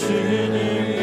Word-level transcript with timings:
주는 0.00 0.99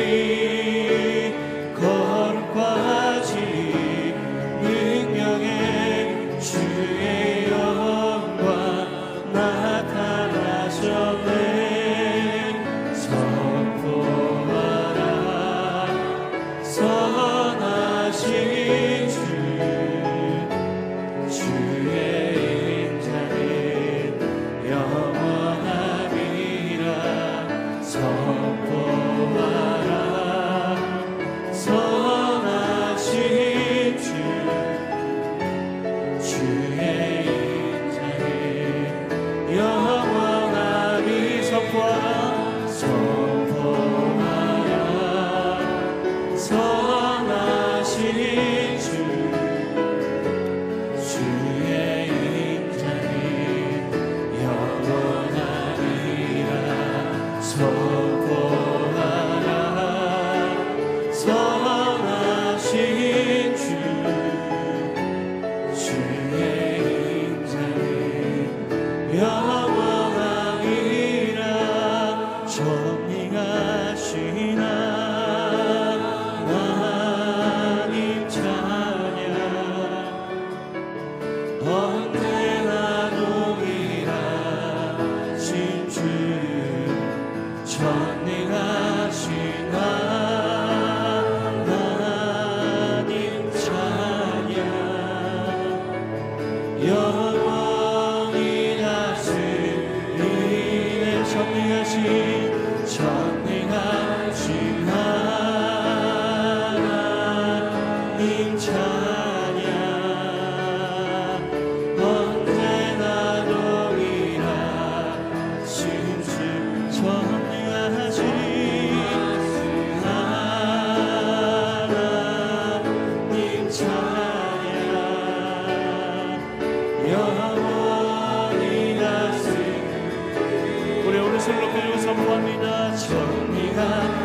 영원히 127.11 128.99
다스리는 128.99 131.07
우리 131.07 131.19
오늘 131.19 131.39
손 131.39 131.59
높여 131.59 131.81
주고 131.81 131.97
선포합니다. 131.99 132.95
정리하 132.95 134.16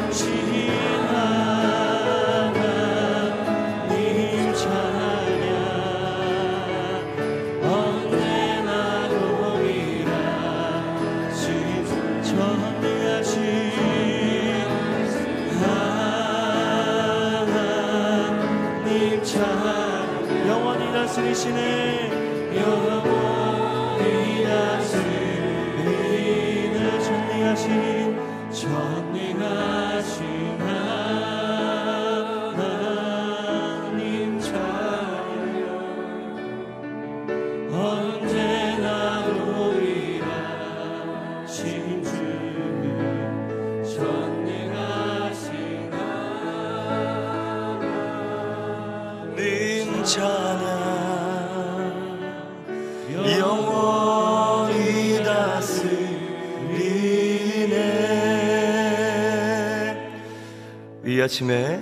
이 61.23 61.25
아침에 61.25 61.81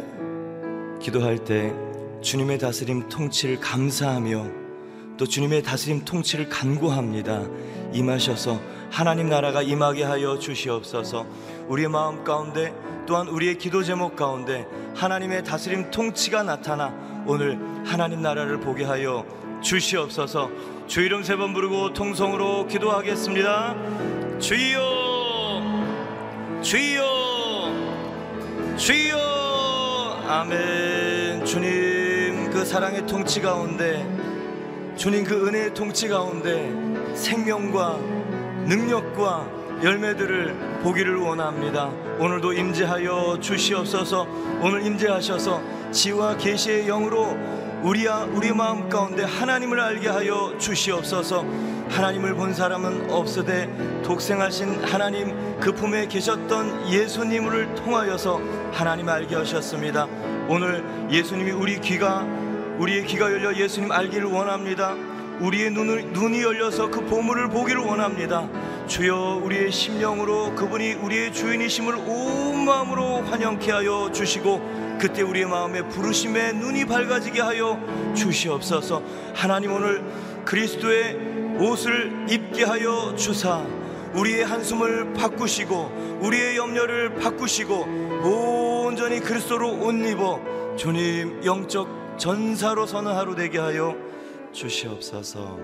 기도할 1.01 1.39
때 1.39 1.73
주님의 2.21 2.59
다스림 2.59 3.09
통치를 3.09 3.59
감사하며 3.59 4.47
또 5.17 5.27
주님의 5.27 5.63
다스림 5.63 6.05
통치를 6.05 6.51
간구합니다. 6.51 7.47
임하셔서 7.95 8.61
하나님 8.91 9.31
나라가 9.31 9.63
임하게 9.63 10.05
하여 10.05 10.39
주시옵소서. 10.39 11.25
우리의 11.69 11.89
마음 11.89 12.23
가운데 12.23 12.75
또한 13.07 13.29
우리의 13.29 13.57
기도 13.57 13.83
제목 13.83 14.15
가운데 14.15 14.67
하나님의 14.95 15.43
다스림 15.45 15.91
통치가 15.91 16.43
나타나 16.43 16.95
오늘 17.27 17.59
하나님 17.87 18.21
나라를 18.21 18.61
보게 18.61 18.85
하여 18.85 19.25
주시옵소서. 19.63 20.51
주 20.87 21.01
이름 21.01 21.23
세 21.23 21.37
번 21.37 21.55
부르고 21.55 21.95
통성으로 21.95 22.67
기도하겠습니다. 22.67 23.75
주여 24.39 24.81
주여 26.61 27.11
주여 28.77 29.19
아멘. 30.32 31.44
주님 31.44 32.50
그 32.53 32.65
사랑의 32.65 33.05
통치 33.05 33.41
가운데 33.41 34.06
주님 34.94 35.25
그 35.25 35.49
은혜의 35.49 35.75
통치 35.75 36.06
가운데 36.06 36.73
생명과 37.17 37.99
능력과 38.67 39.50
열매들을 39.82 40.82
보기를 40.85 41.17
원합니다. 41.17 41.91
오늘도 42.21 42.53
임재하여 42.53 43.38
주시옵소서. 43.41 44.29
오늘 44.62 44.87
임재하셔서 44.87 45.61
지와 45.91 46.37
계시의 46.37 46.87
영으로 46.87 47.37
우리야 47.82 48.29
우리 48.35 48.53
마음 48.53 48.91
가운데 48.91 49.25
하나님을 49.25 49.81
알게 49.81 50.09
하여 50.09 50.55
주시옵소서. 50.59 51.47
하나님을 51.88 52.35
본 52.35 52.53
사람은 52.53 53.11
없으되 53.11 54.03
독생하신 54.05 54.85
하나님 54.85 55.59
그 55.61 55.73
품에 55.73 56.06
계셨던 56.06 56.93
예수님을 56.93 57.75
통하여서 57.77 58.38
하나님 58.71 59.09
알게 59.09 59.35
하셨습니다. 59.35 60.06
오늘 60.49 60.85
예수님이 61.11 61.53
우리 61.53 61.81
귀가 61.81 62.27
우리의 62.79 63.06
귀가 63.06 63.32
열려 63.32 63.55
예수님 63.55 63.91
알기를 63.91 64.27
원합니다. 64.27 64.94
우리의 65.41 65.71
눈을, 65.71 66.12
눈이 66.12 66.43
열려서 66.43 66.91
그 66.91 67.00
보물을 67.06 67.49
보기를 67.49 67.81
원합니다. 67.81 68.47
주여 68.88 69.41
우리의 69.43 69.73
심령으로 69.73 70.55
그분이 70.55 70.94
우리의 70.94 71.32
주인이심을 71.32 71.94
온 71.94 72.62
마음으로 72.67 73.23
환영케 73.23 73.73
하여 73.73 74.11
주시고 74.12 74.90
그때 75.00 75.23
우리의 75.23 75.47
마음에 75.47 75.82
부르심의 75.88 76.56
눈이 76.56 76.85
밝아지게 76.85 77.41
하여 77.41 77.81
주시옵소서 78.14 79.02
하나님 79.35 79.73
오늘 79.73 80.05
그리스도의 80.44 81.58
옷을 81.58 82.26
입게 82.29 82.64
하여 82.64 83.14
주사 83.17 83.67
우리의 84.14 84.44
한숨을 84.44 85.14
바꾸시고 85.14 86.19
우리의 86.20 86.56
염려를 86.56 87.14
바꾸시고 87.14 87.87
온전히 88.23 89.20
그리스도로 89.20 89.70
옷 89.85 89.94
입어 89.94 90.76
주님 90.76 91.44
영적 91.44 92.19
전사로 92.19 92.87
서는 92.87 93.12
하루 93.14 93.35
되게 93.35 93.58
하여 93.58 93.96
주시옵소서. 94.53 95.58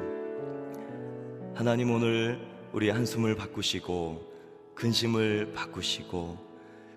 하나님 1.55 1.91
오늘 1.91 2.41
우리의 2.73 2.93
한숨을 2.93 3.35
바꾸시고 3.35 4.23
근심을 4.75 5.53
바꾸시고 5.55 6.46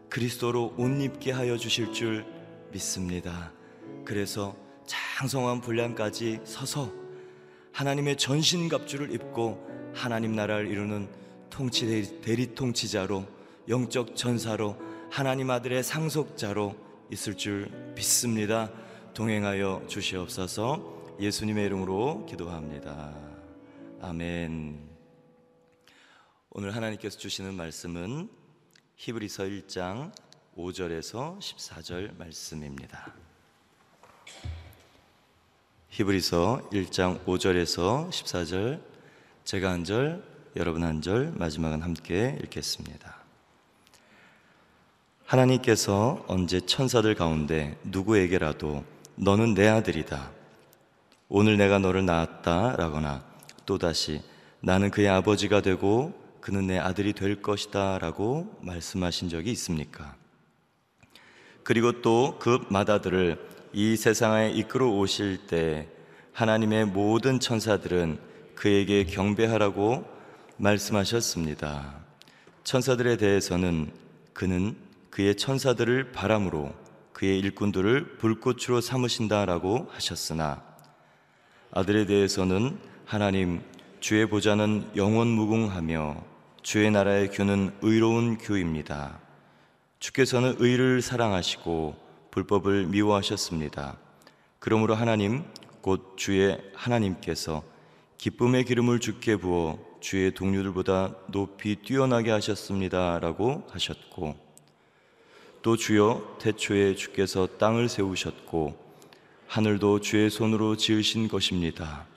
그리스도로 0.09 0.73
옷 0.77 1.01
입게 1.01 1.31
하여 1.31 1.57
주실 1.57 1.93
줄 1.93 2.25
믿습니다. 2.71 3.51
그래서 4.05 4.55
장성한 4.85 5.61
분량까지 5.61 6.41
서서 6.43 6.91
하나님의 7.71 8.17
전신 8.17 8.67
갑주를 8.67 9.13
입고 9.13 9.67
하나님 9.93 10.35
나라를 10.35 10.67
이루는 10.67 11.09
통치 11.49 12.21
대리 12.21 12.55
통치자로 12.55 13.25
영적 13.67 14.15
전사로 14.15 14.77
하나님 15.11 15.51
아들의 15.51 15.83
상속자로 15.83 16.75
있을 17.11 17.37
줄 17.37 17.69
믿습니다. 17.95 18.71
동행하여 19.13 19.83
주시옵소서. 19.87 21.17
예수님의 21.19 21.65
이름으로 21.65 22.25
기도합니다. 22.27 23.13
아멘. 24.01 24.89
오늘 26.51 26.75
하나님께서 26.75 27.17
주시는 27.17 27.53
말씀은 27.53 28.38
히브리서 28.99 29.43
1장 29.43 30.11
5절에서 30.57 31.39
14절 31.39 32.17
말씀입니다. 32.17 33.13
히브리서 35.87 36.67
1장 36.73 37.23
5절에서 37.23 38.09
14절 38.09 38.81
제가 39.45 39.71
한 39.71 39.85
절, 39.85 40.21
여러분 40.57 40.83
한 40.83 41.01
절, 41.01 41.31
마지막은 41.31 41.81
함께 41.81 42.37
읽겠습니다. 42.43 43.15
하나님께서 45.23 46.25
언제 46.27 46.59
천사들 46.59 47.15
가운데 47.15 47.79
누구에게라도 47.85 48.83
너는 49.15 49.53
내 49.53 49.69
아들이다. 49.69 50.29
오늘 51.29 51.55
내가 51.55 51.79
너를 51.79 52.05
낳았다 52.05 52.75
라거나 52.75 53.23
또다시 53.65 54.21
나는 54.59 54.91
그의 54.91 55.07
아버지가 55.07 55.61
되고 55.61 56.18
그는 56.49 56.65
내 56.65 56.79
아들이 56.79 57.13
될 57.13 57.43
것이다 57.43 57.99
라고 57.99 58.57
말씀하신 58.63 59.29
적이 59.29 59.51
있습니까? 59.51 60.15
그리고 61.61 62.01
또 62.01 62.39
그 62.39 62.65
마다들을 62.71 63.37
이 63.73 63.95
세상에 63.95 64.49
이끌어 64.49 64.87
오실 64.89 65.45
때 65.45 65.87
하나님의 66.33 66.85
모든 66.85 67.39
천사들은 67.39 68.17
그에게 68.55 69.03
경배하라고 69.03 70.05
말씀하셨습니다. 70.57 71.99
천사들에 72.63 73.17
대해서는 73.17 73.91
그는 74.33 74.75
그의 75.11 75.37
천사들을 75.37 76.13
바람으로 76.13 76.73
그의 77.13 77.37
일꾼들을 77.41 78.17
불꽃으로 78.17 78.81
삼으신다라고 78.81 79.87
하셨으나 79.91 80.63
아들에 81.69 82.07
대해서는 82.07 82.79
하나님 83.05 83.61
주의 83.99 84.27
보좌는 84.27 84.89
영원 84.95 85.27
무궁하며 85.27 86.28
주의 86.61 86.91
나라의 86.91 87.29
규는 87.29 87.73
의로운 87.81 88.37
규입니다. 88.37 89.19
주께서는 89.99 90.55
의를 90.59 91.01
사랑하시고 91.01 91.95
불법을 92.31 92.87
미워하셨습니다. 92.87 93.97
그러므로 94.59 94.93
하나님 94.93 95.45
곧 95.81 96.15
주의 96.17 96.59
하나님께서 96.75 97.63
기쁨의 98.17 98.65
기름을 98.65 98.99
주께 98.99 99.37
부어 99.37 99.79
주의 100.01 100.33
동료들보다 100.33 101.15
높이 101.27 101.77
뛰어나게 101.77 102.31
하셨습니다라고 102.31 103.63
하셨고 103.69 104.35
또 105.61 105.77
주여 105.77 106.37
태초에 106.41 106.95
주께서 106.95 107.47
땅을 107.57 107.87
세우셨고 107.87 108.77
하늘도 109.47 110.01
주의 110.01 110.29
손으로 110.29 110.75
지으신 110.75 111.29
것입니다. 111.29 112.08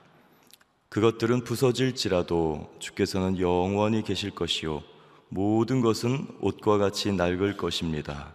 그것들은 0.92 1.44
부서질지라도 1.44 2.70
주께서는 2.78 3.40
영원히 3.40 4.02
계실 4.02 4.30
것이요 4.30 4.82
모든 5.30 5.80
것은 5.80 6.26
옷과 6.42 6.76
같이 6.76 7.12
낡을 7.12 7.56
것입니다. 7.56 8.34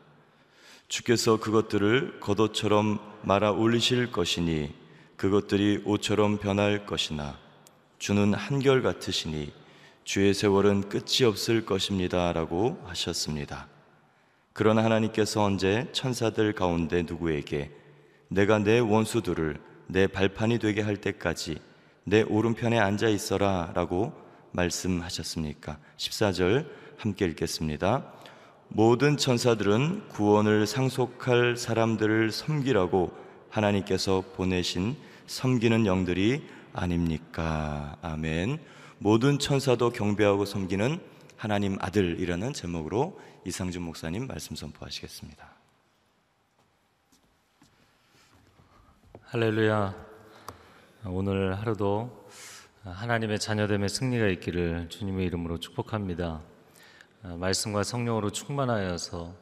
주께서 0.87 1.39
그것들을 1.39 2.19
겉옷처럼 2.19 2.99
말아 3.21 3.51
올리실 3.51 4.11
것이니 4.11 4.73
그것들이 5.17 5.83
옷처럼 5.85 6.39
변할 6.39 6.87
것이나 6.87 7.37
주는 7.99 8.33
한결 8.33 8.81
같으시니 8.81 9.53
주의 10.03 10.33
세월은 10.33 10.89
끝이 10.89 11.27
없을 11.27 11.63
것입니다라고 11.63 12.81
하셨습니다. 12.85 13.67
그러나 14.53 14.83
하나님께서 14.83 15.43
언제 15.43 15.87
천사들 15.91 16.53
가운데 16.53 17.03
누구에게 17.03 17.69
내가 18.29 18.57
내 18.57 18.79
원수들을 18.79 19.61
내 19.89 20.07
발판이 20.07 20.57
되게 20.57 20.81
할 20.81 20.97
때까지 20.97 21.66
내 22.07 22.21
오른편에 22.21 22.79
앉아 22.79 23.09
있어라 23.09 23.73
라고 23.75 24.13
말씀하셨습니까? 24.53 25.77
14절 25.97 26.65
함께 26.97 27.25
읽겠습니다. 27.25 28.05
모든 28.69 29.17
천사들은 29.17 30.07
구원을 30.07 30.67
상속할 30.67 31.57
사람들을 31.57 32.31
섬기라고 32.31 33.11
하나님께서 33.49 34.23
보내신 34.37 34.95
섬기는 35.25 35.85
영들이 35.85 36.47
아닙니까? 36.71 37.97
아멘. 38.01 38.59
모든 38.99 39.37
천사도 39.37 39.89
경배하고 39.89 40.45
섬기는 40.45 41.01
하나님 41.35 41.75
아들이라는 41.81 42.53
제목으로 42.53 43.19
이상준 43.43 43.83
목사님 43.83 44.27
말씀 44.27 44.55
선포하시겠습니다. 44.55 45.45
할렐루야. 49.23 50.06
오늘 51.09 51.57
하루도 51.57 52.27
하나님의 52.83 53.39
자녀됨의 53.39 53.87
승리가 53.87 54.27
있기를 54.27 54.89
주님의 54.89 55.25
이름으로 55.27 55.57
축복합니다. 55.57 56.41
말씀과 57.21 57.83
성령으로 57.83 58.31
충만하여서 58.31 59.33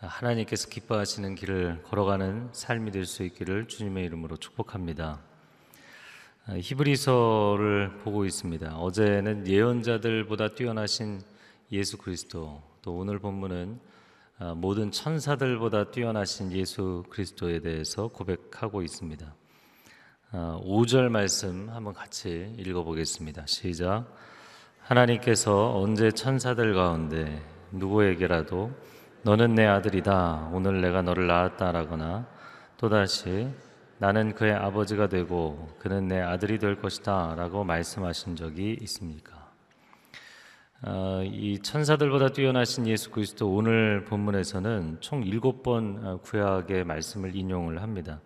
하나님께서 0.00 0.68
기뻐하시는 0.68 1.34
길을 1.34 1.82
걸어가는 1.84 2.50
삶이 2.52 2.90
될 2.90 3.06
수 3.06 3.22
있기를 3.22 3.68
주님의 3.68 4.04
이름으로 4.04 4.36
축복합니다. 4.36 5.20
히브리서를 6.48 7.98
보고 7.98 8.26
있습니다. 8.26 8.76
어제는 8.76 9.46
예언자들보다 9.46 10.54
뛰어나신 10.54 11.22
예수 11.72 11.96
그리스도, 11.96 12.62
또 12.82 12.96
오늘 12.96 13.18
본문은 13.18 13.80
모든 14.56 14.90
천사들보다 14.90 15.90
뛰어나신 15.90 16.52
예수 16.52 17.04
그리스도에 17.08 17.60
대해서 17.60 18.08
고백하고 18.08 18.82
있습니다. 18.82 19.34
5절 20.32 21.08
말씀 21.08 21.70
한번 21.70 21.94
같이 21.94 22.54
읽어보겠습니다. 22.58 23.44
시작. 23.46 24.04
하나님께서 24.80 25.74
언제 25.78 26.10
천사들 26.10 26.74
가운데 26.74 27.42
누구에게라도 27.72 28.70
너는 29.22 29.54
내 29.54 29.64
아들이다. 29.64 30.50
오늘 30.52 30.82
내가 30.82 31.00
너를 31.00 31.26
낳았다라거나 31.26 32.26
또다시 32.76 33.48
나는 33.96 34.34
그의 34.34 34.52
아버지가 34.52 35.08
되고 35.08 35.66
그는 35.78 36.08
내 36.08 36.20
아들이 36.20 36.58
될 36.58 36.78
것이다 36.78 37.34
라고 37.34 37.64
말씀하신 37.64 38.36
적이 38.36 38.76
있습니까? 38.82 39.48
어, 40.82 41.22
이 41.24 41.58
천사들보다 41.60 42.28
뛰어나신 42.28 42.86
예수 42.86 43.10
그리스도 43.10 43.50
오늘 43.50 44.04
본문에서는 44.04 44.98
총 45.00 45.24
일곱 45.24 45.62
번 45.62 46.06
어, 46.06 46.18
구약의 46.18 46.84
말씀을 46.84 47.34
인용을 47.34 47.82
합니다. 47.82 48.20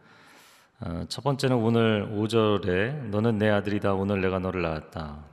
어, 0.84 1.04
첫 1.08 1.22
번째는 1.22 1.54
오늘 1.58 2.08
5절에 2.10 3.04
너는 3.10 3.38
내 3.38 3.48
아들이다 3.48 3.94
오늘 3.94 4.20
내가 4.20 4.40
너를 4.40 4.62
낳았다. 4.62 5.24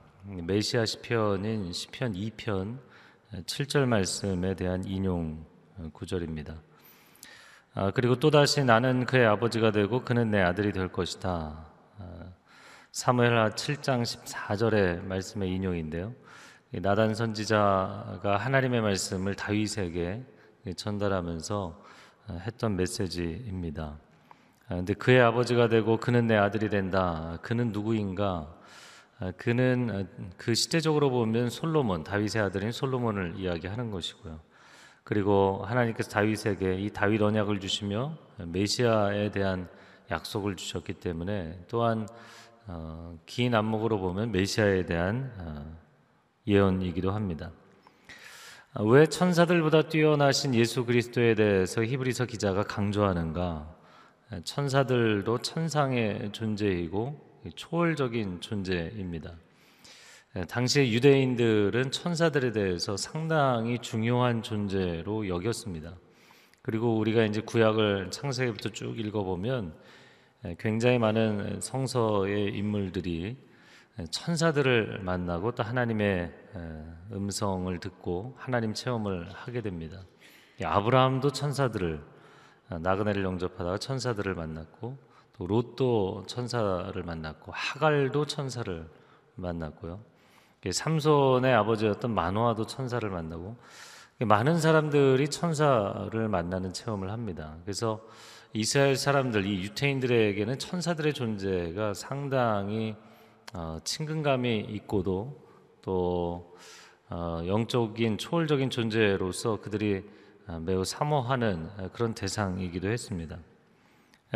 메시아 0.46 0.86
시편인 0.86 1.72
시편 1.72 2.12
2편 2.12 2.78
7절 3.46 3.86
말씀에 3.86 4.54
대한 4.54 4.84
인용 4.84 5.44
구절입니다. 5.92 6.54
아, 7.74 7.90
그리고 7.90 8.14
또다시 8.14 8.62
나는 8.62 9.06
그의 9.06 9.26
아버지가 9.26 9.72
되고 9.72 10.04
그는 10.04 10.30
내 10.30 10.40
아들이 10.40 10.70
될 10.70 10.86
것이다. 10.86 11.66
아, 11.98 12.32
사무엘하 12.92 13.50
7장 13.50 14.02
14절의 14.02 15.02
말씀의 15.02 15.50
인용인데요. 15.52 16.14
나단 16.70 17.16
선지자가 17.16 18.36
하나님의 18.36 18.82
말씀을 18.82 19.34
다윗에게 19.34 20.22
전달하면서 20.76 21.84
했던 22.46 22.76
메시지입니다. 22.76 23.98
근데 24.76 24.94
그의 24.94 25.20
아버지가 25.20 25.68
되고 25.68 25.96
그는 25.96 26.28
내 26.28 26.36
아들이 26.36 26.68
된다. 26.68 27.38
그는 27.42 27.72
누구인가? 27.72 28.54
그는 29.36 30.08
그 30.36 30.54
시대적으로 30.54 31.10
보면 31.10 31.50
솔로몬, 31.50 32.04
다윗의 32.04 32.40
아들인 32.40 32.70
솔로몬을 32.70 33.34
이야기하는 33.36 33.90
것이고요. 33.90 34.38
그리고 35.02 35.62
하나님께서 35.64 36.10
다윗에게 36.10 36.76
이 36.76 36.90
다윗 36.90 37.20
언약을 37.20 37.58
주시며 37.58 38.16
메시아에 38.38 39.32
대한 39.32 39.68
약속을 40.08 40.54
주셨기 40.54 40.94
때문에 40.94 41.64
또한 41.68 42.06
어, 42.68 43.18
긴 43.26 43.56
안목으로 43.56 43.98
보면 43.98 44.30
메시아에 44.30 44.86
대한 44.86 45.32
어, 45.38 45.76
예언이기도 46.46 47.10
합니다. 47.10 47.50
아, 48.72 48.84
왜 48.84 49.06
천사들보다 49.06 49.88
뛰어나신 49.88 50.54
예수 50.54 50.84
그리스도에 50.84 51.34
대해서 51.34 51.82
히브리서 51.82 52.26
기자가 52.26 52.62
강조하는가? 52.62 53.79
예, 54.32 54.40
천사들도 54.44 55.38
천상의 55.38 56.30
존재이고 56.30 57.42
초월적인 57.56 58.40
존재입니다. 58.40 59.34
예, 60.36 60.44
당시 60.44 60.92
유대인들은 60.92 61.90
천사들에 61.90 62.52
대해서 62.52 62.96
상당히 62.96 63.80
중요한 63.80 64.42
존재로 64.42 65.26
여겼습니다. 65.26 65.96
그리고 66.62 66.96
우리가 66.98 67.24
이제 67.24 67.40
구약을 67.40 68.12
창세기부터 68.12 68.68
쭉 68.68 69.00
읽어보면 69.00 69.74
예, 70.44 70.56
굉장히 70.60 70.98
많은 70.98 71.60
성서의 71.60 72.54
인물들이 72.56 73.36
예, 73.98 74.04
천사들을 74.04 75.00
만나고 75.02 75.56
또 75.56 75.64
하나님의 75.64 76.32
예, 76.54 76.60
음성을 77.12 77.80
듣고 77.80 78.36
하나님 78.38 78.74
체험을 78.74 79.28
하게 79.32 79.60
됩니다. 79.60 80.04
이 80.60 80.64
아브라함도 80.64 81.32
천사들을 81.32 82.00
아, 82.00 82.19
나그네를 82.78 83.24
영접하다가 83.24 83.78
천사들을 83.78 84.34
만났고 84.34 84.96
또 85.32 85.46
롯도 85.46 86.24
천사를 86.26 87.02
만났고 87.02 87.52
하갈도 87.52 88.26
천사를 88.26 88.88
만났고요. 89.34 90.00
삼손의 90.70 91.54
아버지였던 91.54 92.12
마노아도 92.12 92.66
천사를 92.66 93.08
만나고 93.08 93.56
많은 94.18 94.60
사람들이 94.60 95.28
천사를 95.28 96.28
만나는 96.28 96.72
체험을 96.74 97.10
합니다. 97.10 97.56
그래서 97.64 98.00
이스라엘 98.52 98.96
사람들, 98.96 99.46
이 99.46 99.62
유태인들에게는 99.62 100.58
천사들의 100.58 101.14
존재가 101.14 101.94
상당히 101.94 102.96
어, 103.54 103.78
친근감이 103.84 104.66
있고도 104.70 105.40
또 105.82 106.56
어, 107.08 107.42
영적인 107.46 108.18
초월적인 108.18 108.70
존재로서 108.70 109.60
그들이 109.60 109.98
어, 109.98 110.19
매우 110.60 110.84
사모하는 110.84 111.90
그런 111.92 112.14
대상이기도 112.14 112.88
했습니다. 112.88 113.38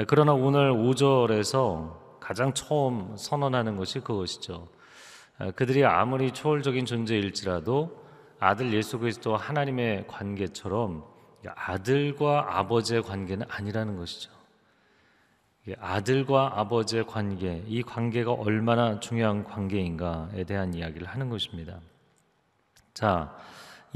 그러나 0.06 0.32
오늘 0.32 0.72
5절에서 0.72 2.20
가장 2.20 2.54
처음 2.54 3.16
선언하는 3.16 3.76
것이 3.76 4.00
그것이죠. 4.00 4.68
그들이 5.56 5.84
아무리 5.84 6.30
초월적인 6.30 6.86
존재일지라도 6.86 8.04
아들 8.38 8.72
예수 8.72 8.98
그리스도와 8.98 9.38
하나님의 9.38 10.06
관계처럼 10.06 11.04
아들과 11.54 12.58
아버지의 12.58 13.02
관계는 13.02 13.46
아니라는 13.48 13.96
것이죠. 13.96 14.30
아들과 15.78 16.58
아버지의 16.60 17.06
관계, 17.06 17.62
이 17.66 17.82
관계가 17.82 18.32
얼마나 18.32 19.00
중요한 19.00 19.44
관계인가에 19.44 20.44
대한 20.44 20.74
이야기를 20.74 21.06
하는 21.06 21.30
것입니다. 21.30 21.80
자, 22.92 23.34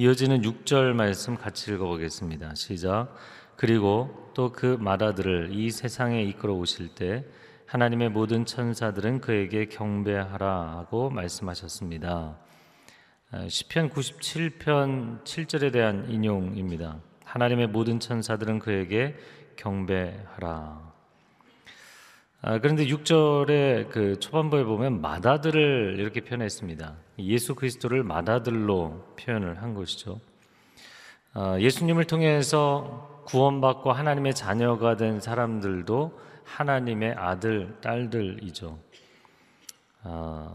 이어지는 0.01 0.43
6절 0.43 0.93
말씀 0.93 1.37
같이 1.37 1.73
읽어보겠습니다. 1.73 2.55
시작. 2.55 3.13
그리고 3.57 4.31
또 4.33 4.53
그 4.53 4.77
마다들을 4.79 5.51
이 5.53 5.73
세상에 5.73 6.23
이끌어 6.23 6.55
오실 6.55 6.95
때 6.95 7.25
하나님의 7.67 8.11
모든 8.11 8.45
천사들은 8.45 9.21
그에게 9.21 9.67
경배하라 9.67 10.77
하고 10.77 11.11
말씀하셨습니다. 11.11 12.39
아, 13.33 13.49
시편 13.49 13.91
97편 13.91 15.25
7절에 15.25 15.73
대한 15.73 16.09
인용입니다. 16.09 17.01
하나님의 17.25 17.67
모든 17.67 17.99
천사들은 17.99 18.61
그에게 18.61 19.17
경배하라. 19.57 20.93
아, 22.43 22.59
그런데 22.61 22.87
6절의 22.87 23.89
그 23.89 24.21
초반부에 24.21 24.63
보면 24.63 25.01
마다들을 25.01 25.97
이렇게 25.99 26.21
표현했습니다. 26.21 27.08
예수 27.19 27.55
그리스도를 27.55 28.03
마다들로 28.03 29.15
표현을 29.19 29.63
한 29.63 29.75
것이죠. 29.75 30.21
아, 31.35 31.59
예수님을 31.59 32.05
통해서 32.05 33.23
구원받고 33.27 33.93
하나님의 33.93 34.35
자녀가 34.35 34.97
된 34.97 35.21
사람들도 35.21 36.19
하나님의 36.45 37.15
아들, 37.17 37.77
딸들이죠. 37.81 38.79
아, 40.05 40.55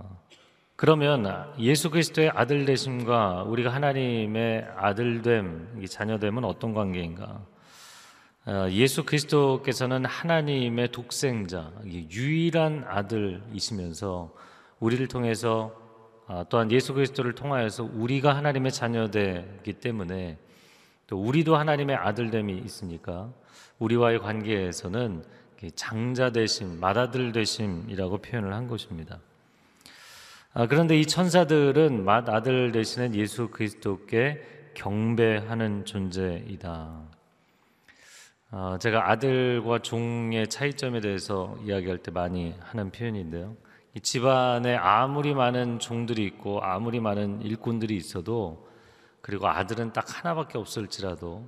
그러면 0.75 1.53
예수 1.60 1.89
그리스도의 1.91 2.32
아들 2.34 2.65
되심과 2.65 3.43
우리가 3.43 3.70
하나님의 3.74 4.67
아들됨, 4.75 5.86
자녀됨은 5.88 6.43
어떤 6.43 6.74
관계인가? 6.74 7.46
아, 8.46 8.70
예수 8.72 9.05
그리스도께서는 9.05 10.03
하나님의 10.05 10.91
독생자, 10.91 11.72
유일한 11.86 12.84
아들이시면서 12.88 14.34
우리를 14.79 15.08
통해서 15.08 15.72
아, 15.74 15.83
또한 16.50 16.72
예수 16.72 16.94
그리스도를 16.94 17.34
통하여서 17.34 17.89
우리가 17.94 18.36
하나님의 18.36 18.72
자녀되기 18.72 19.74
때문에 19.74 20.38
또 21.08 21.22
우리도 21.22 21.56
하나님의 21.56 21.96
아들됨이 21.96 22.58
있으니까 22.58 23.32
우리와의 23.80 24.20
관계에서는 24.20 25.24
장자 25.75 26.32
되심, 26.32 26.80
맏아들 26.80 27.32
되심이라고 27.32 28.18
표현을 28.20 28.53
한 28.53 28.68
것입니다. 28.68 29.20
아, 30.53 30.68
그런데 30.68 31.00
이 31.00 31.06
천사들은 31.06 32.03
맏아들 32.03 32.72
되시는 32.72 33.15
예수 33.15 33.50
그리스도께 33.50 34.42
경배하는 34.75 35.86
존재이다. 35.86 37.01
아, 38.51 38.77
제가 38.80 39.10
아들과 39.10 39.80
종의 39.80 40.48
차이점에 40.48 41.00
대해서 41.00 41.58
이야기할 41.63 41.98
때 42.00 42.12
많이 42.12 42.53
하는 42.60 42.92
표현인데요. 42.92 43.56
이 43.96 44.00
집안에 44.02 44.76
아무리 44.76 45.34
많은 45.34 45.80
종들이 45.80 46.26
있고 46.26 46.62
아무리 46.64 47.00
많은 47.00 47.42
일꾼들이 47.44 47.96
있어도 47.96 48.68
그리고 49.22 49.48
아들은 49.48 49.94
딱 49.94 50.06
하나밖에 50.08 50.58
없을지라도 50.58 51.48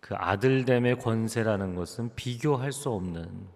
그 0.00 0.14
아들됨의 0.16 0.98
권세라는 0.98 1.74
것은 1.74 2.14
비교할 2.16 2.72
수 2.72 2.90
없는 2.90 3.46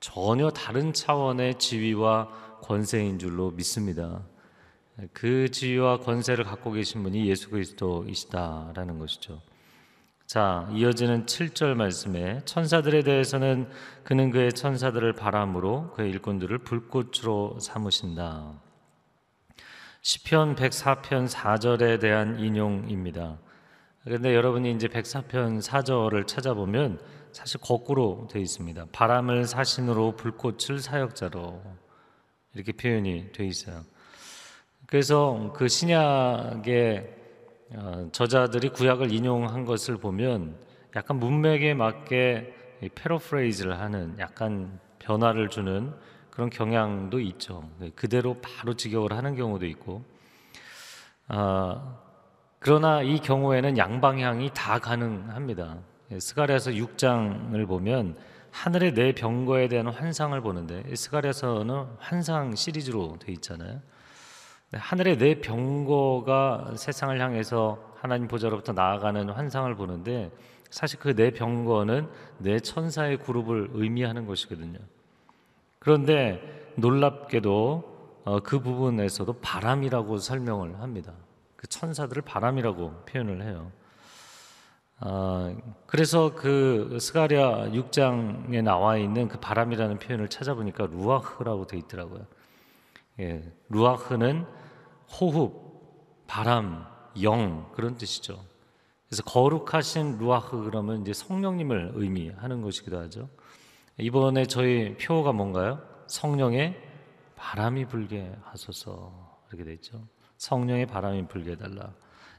전혀 0.00 0.50
다른 0.50 0.92
차원의 0.92 1.58
지위와 1.58 2.28
권세인 2.62 3.18
줄로 3.18 3.50
믿습니다. 3.50 4.22
그 5.12 5.50
지위와 5.50 5.98
권세를 5.98 6.44
갖고 6.44 6.70
계신 6.72 7.02
분이 7.02 7.26
예수 7.26 7.50
그리스도이시다라는 7.50 8.98
것이죠. 8.98 9.42
자, 10.32 10.66
이어지는 10.72 11.26
7절 11.26 11.74
말씀에 11.74 12.40
천사들에 12.46 13.02
대해서는 13.02 13.68
그는 14.02 14.30
그의 14.30 14.54
천사들을 14.54 15.12
바람으로 15.12 15.90
그의 15.90 16.08
일꾼들을 16.08 16.56
불꽃으로 16.56 17.58
삼으신다. 17.60 18.54
시편 20.00 20.56
104편 20.56 21.28
4절에 21.28 22.00
대한 22.00 22.40
인용입니다. 22.40 23.40
그런데 24.04 24.34
여러분이 24.34 24.72
이제 24.72 24.88
104편 24.88 25.60
4절을 25.60 26.26
찾아보면 26.26 26.98
사실 27.32 27.60
거꾸로 27.60 28.26
되어 28.30 28.40
있습니다. 28.40 28.86
바람을 28.90 29.44
사신으로 29.44 30.16
불꽃을 30.16 30.78
사역자로 30.78 31.62
이렇게 32.54 32.72
표현이 32.72 33.32
되어 33.32 33.44
있어요. 33.44 33.84
그래서 34.86 35.52
그 35.54 35.68
신약의 35.68 37.16
어, 37.18 37.21
저자들이 38.12 38.70
구약을 38.70 39.12
인용한 39.12 39.64
것을 39.64 39.96
보면 39.96 40.56
약간 40.96 41.18
문맥에 41.18 41.74
맞게 41.74 42.54
패러프레이즈를 42.94 43.78
하는 43.78 44.18
약간 44.18 44.78
변화를 44.98 45.48
주는 45.48 45.92
그런 46.30 46.50
경향도 46.50 47.20
있죠. 47.20 47.68
네, 47.78 47.90
그대로 47.94 48.36
바로 48.40 48.74
직역을 48.74 49.12
하는 49.12 49.36
경우도 49.36 49.66
있고. 49.66 50.02
아, 51.28 51.98
그러나 52.58 53.02
이 53.02 53.18
경우에는 53.18 53.76
양방향이 53.76 54.50
다 54.54 54.78
가능합니다. 54.78 55.78
예, 56.12 56.20
스가랴서 56.20 56.72
6장을 56.72 57.66
보면 57.66 58.16
하늘의 58.50 58.94
네 58.94 59.12
병거에 59.14 59.68
대한 59.68 59.88
환상을 59.88 60.38
보는데 60.40 60.82
스가랴서는 60.94 61.86
환상 61.98 62.54
시리즈로 62.54 63.16
돼 63.18 63.32
있잖아요. 63.32 63.80
네, 64.72 64.78
하늘의 64.78 65.18
네 65.18 65.34
병거가 65.38 66.76
세상을 66.76 67.20
향해서 67.20 67.92
하나님 67.94 68.26
보좌로부터 68.26 68.72
나아가는 68.72 69.28
환상을 69.28 69.74
보는데 69.74 70.30
사실 70.70 70.98
그 70.98 71.14
네 71.14 71.30
병거는 71.30 72.08
네 72.38 72.58
천사의 72.58 73.18
그룹을 73.18 73.68
의미하는 73.74 74.26
것이거든요. 74.26 74.78
그런데 75.78 76.40
놀랍게도 76.76 77.92
어, 78.24 78.40
그 78.40 78.60
부분에서도 78.60 79.30
바람이라고 79.42 80.16
설명을 80.16 80.80
합니다. 80.80 81.12
그 81.56 81.66
천사들을 81.66 82.22
바람이라고 82.22 83.02
표현을 83.04 83.42
해요. 83.42 83.70
아, 85.00 85.54
그래서 85.86 86.34
그 86.34 86.96
스가랴 86.98 87.72
6장에 87.72 88.62
나와 88.62 88.96
있는 88.96 89.28
그 89.28 89.38
바람이라는 89.38 89.98
표현을 89.98 90.28
찾아보니까 90.28 90.86
루아흐라고 90.86 91.66
되어 91.66 91.78
있더라고요. 91.78 92.24
예, 93.20 93.42
루아흐는 93.68 94.61
호흡, 95.12 96.26
바람, 96.26 96.86
영 97.22 97.70
그런 97.72 97.96
뜻이죠. 97.96 98.42
그래서 99.06 99.22
거룩하신 99.24 100.18
루아흐 100.18 100.64
그러면 100.64 101.02
이제 101.02 101.12
성령님을 101.12 101.92
의미하는 101.94 102.62
것이기도 102.62 102.98
하죠. 103.00 103.28
이번에 103.98 104.46
저희 104.46 104.96
표가 104.96 105.32
뭔가요? 105.32 105.80
성령의 106.06 106.80
바람이 107.36 107.86
불게 107.86 108.34
하소서 108.44 109.12
이렇게 109.48 109.64
돼 109.64 109.74
있죠. 109.74 110.02
성령의 110.38 110.86
바람이 110.86 111.28
불게 111.28 111.52
해달라. 111.52 111.92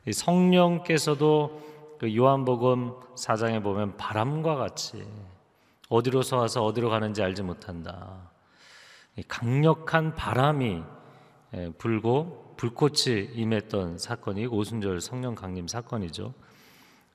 이 0.08 0.12
성령께서도 0.12 1.98
그 2.00 2.16
요한복음 2.16 2.94
4장에 3.16 3.62
보면 3.62 3.96
바람과 3.96 4.56
같이 4.56 5.08
어디로서 5.90 6.38
와서 6.38 6.66
어디로 6.66 6.90
가는지 6.90 7.22
알지 7.22 7.44
못한다. 7.44 8.32
이 9.16 9.24
강력한 9.24 10.16
바람이 10.16 10.76
예, 10.76 10.84
불고 11.78 12.54
불꽃이 12.58 13.30
임했던 13.34 13.98
사건이 13.98 14.48
오순절 14.48 15.02
성령 15.02 15.36
강림 15.36 15.68
사건이죠. 15.68 16.34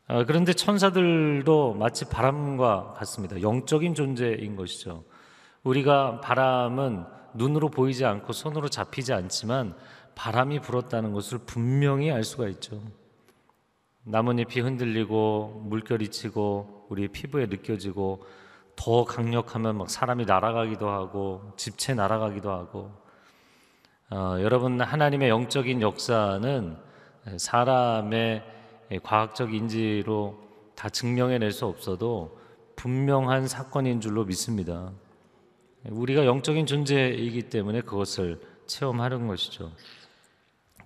아, 0.07 0.25
그런데 0.25 0.53
천사들도 0.53 1.75
마치 1.75 2.09
바람과 2.09 2.95
같습니다. 2.99 3.41
영적인 3.43 3.95
존재인 3.95 4.57
것이죠. 4.57 5.05
우리가 5.65 6.21
바람은 6.21 7.05
눈으로 7.35 7.69
보이지 7.69 8.05
않고 8.05 8.33
손으로 8.33 8.69
잡히지 8.69 9.13
않지만 9.13 9.75
바람이 10.15 10.61
불었다는 10.61 11.13
것을 11.13 11.39
분명히 11.39 12.11
알 12.11 12.25
수가 12.25 12.49
있죠. 12.49 12.81
나뭇잎이 14.05 14.61
흔들리고 14.61 15.63
물결이 15.67 16.09
치고 16.09 16.87
우리 16.89 17.09
피부에 17.09 17.47
느껴지고 17.47 18.25
더 18.77 19.05
강력하면 19.05 19.77
막 19.77 19.91
사람이 19.91 20.25
날아가기도 20.25 20.89
하고 20.89 21.53
집체 21.57 21.93
날아가기도 21.95 22.51
하고 22.51 23.08
어, 24.11 24.39
여러분 24.41 24.81
하나님의 24.81 25.29
영적인 25.29 25.83
역사는 25.83 26.77
사람의 27.37 28.43
과학적 29.03 29.53
인지로 29.53 30.39
다 30.75 30.89
증명해낼 30.89 31.53
수 31.53 31.67
없어도 31.67 32.39
분명한 32.77 33.49
사건인 33.49 34.01
줄로 34.01 34.25
믿습니다. 34.25 34.93
우리가 35.85 36.25
영적인 36.25 36.65
존재이기 36.65 37.51
때문에 37.51 37.83
그것을 37.83 38.41
체험하는 38.67 39.27
것이죠. 39.27 39.73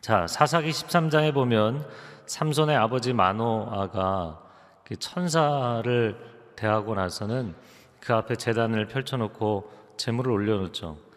자, 0.00 0.26
사사기 0.26 0.70
13장에 0.70 1.32
보면 1.32 1.87
삼손의 2.26 2.76
아버지 2.76 3.12
마노아가 3.12 4.42
그 4.85 4.96
천사를 4.96 6.16
대하고 6.56 6.96
나서는 6.96 7.54
그 8.00 8.14
앞에 8.14 8.35
재단을 8.35 8.88
펼쳐놓고 8.88 9.70
재물을 9.96 10.32
올려놓죠. 10.32 11.12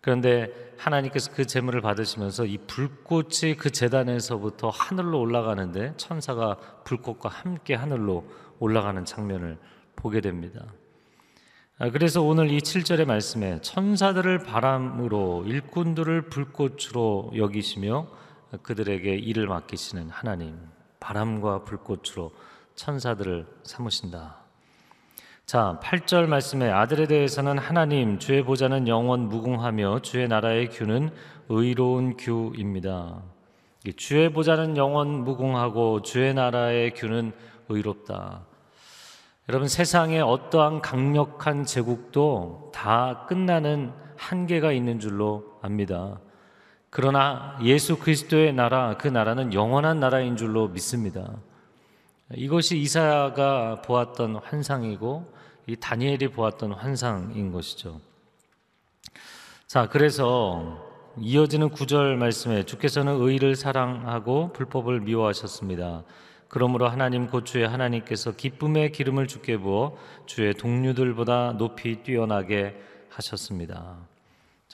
그런데 0.00 0.72
하나님께서 0.78 1.30
그 1.32 1.46
재물을 1.46 1.80
받으시면서 1.80 2.46
이 2.46 2.58
불꽃이 2.66 3.56
그 3.58 3.70
재단에서부터 3.70 4.70
하늘로 4.70 5.20
올라가는데 5.20 5.94
천사가 5.98 6.56
불꽃과 6.84 7.28
함께 7.28 7.74
하늘로 7.74 8.24
올라가는 8.58 9.04
장면을 9.04 9.58
보게 9.96 10.20
됩니다. 10.20 10.64
아, 11.78 11.90
그래서 11.90 12.22
오늘 12.22 12.50
이 12.50 12.58
7절의 12.58 13.06
말씀에 13.06 13.60
천사들을 13.62 14.40
바람으로 14.40 15.44
일꾼들을 15.46 16.28
불꽃으로 16.28 17.32
여기시며 17.34 18.06
그들에게 18.62 19.14
일을 19.14 19.46
맡기시는 19.46 20.10
하나님, 20.10 20.58
바람과 20.98 21.64
불꽃으로 21.64 22.32
천사들을 22.74 23.46
삼으신다. 23.62 24.39
자, 25.50 25.80
8절 25.82 26.26
말씀에 26.28 26.70
아들에 26.70 27.08
대해서는 27.08 27.58
하나님, 27.58 28.20
주의 28.20 28.40
보좌는 28.44 28.86
영원 28.86 29.28
무궁하며 29.28 29.98
주의 30.02 30.28
나라의 30.28 30.70
규는 30.70 31.10
의로운 31.48 32.16
규입니다. 32.16 33.20
주의 33.96 34.32
보좌는 34.32 34.76
영원 34.76 35.08
무궁하고 35.24 36.02
주의 36.02 36.32
나라의 36.34 36.94
규는 36.94 37.32
의롭다. 37.68 38.42
여러분 39.48 39.66
세상에 39.66 40.20
어떠한 40.20 40.82
강력한 40.82 41.64
제국도 41.64 42.70
다 42.72 43.26
끝나는 43.28 43.92
한계가 44.16 44.70
있는 44.70 45.00
줄로 45.00 45.58
압니다. 45.62 46.20
그러나 46.90 47.58
예수 47.64 47.98
그리스도의 47.98 48.52
나라, 48.52 48.96
그 48.98 49.08
나라는 49.08 49.52
영원한 49.52 49.98
나라인 49.98 50.36
줄로 50.36 50.68
믿습니다. 50.68 51.28
이것이 52.36 52.78
이사야가 52.78 53.82
보았던 53.82 54.36
환상이고 54.36 55.39
이 55.70 55.76
다니엘이 55.76 56.32
보았던 56.32 56.72
환상인 56.72 57.52
것이죠. 57.52 58.00
자, 59.68 59.88
그래서 59.88 60.84
이어지는 61.16 61.70
구절 61.70 62.16
말씀에 62.16 62.64
주께서는 62.64 63.20
의를 63.20 63.54
사랑하고 63.54 64.52
불법을 64.52 65.00
미워하셨습니다. 65.02 66.02
그러므로 66.48 66.88
하나님 66.88 67.28
곧 67.28 67.46
주의 67.46 67.66
하나님께서 67.68 68.34
기쁨의 68.34 68.90
기름을 68.90 69.28
주께 69.28 69.56
부어 69.56 69.96
주의 70.26 70.52
동료들보다 70.54 71.52
높이 71.52 72.02
뛰어나게 72.02 72.74
하셨습니다. 73.08 73.96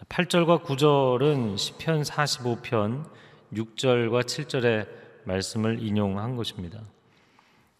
8절과 0.08 0.62
9절은 0.64 1.58
시편 1.58 2.02
45편 2.02 3.04
6절과 3.52 4.22
7절의 4.22 4.88
말씀을 5.24 5.82
인용한 5.82 6.36
것입니다. 6.36 6.80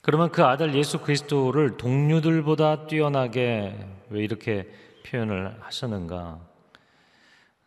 그러면 0.07 0.31
그 0.31 0.45
아들 0.45 0.73
예수 0.77 1.01
그리스도를 1.01 1.79
동료들보다 1.79 2.87
뛰어나게 2.87 3.75
왜 4.09 4.23
이렇게 4.23 4.69
표현을 5.05 5.57
하셨는가? 5.59 6.39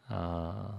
아, 0.07 0.69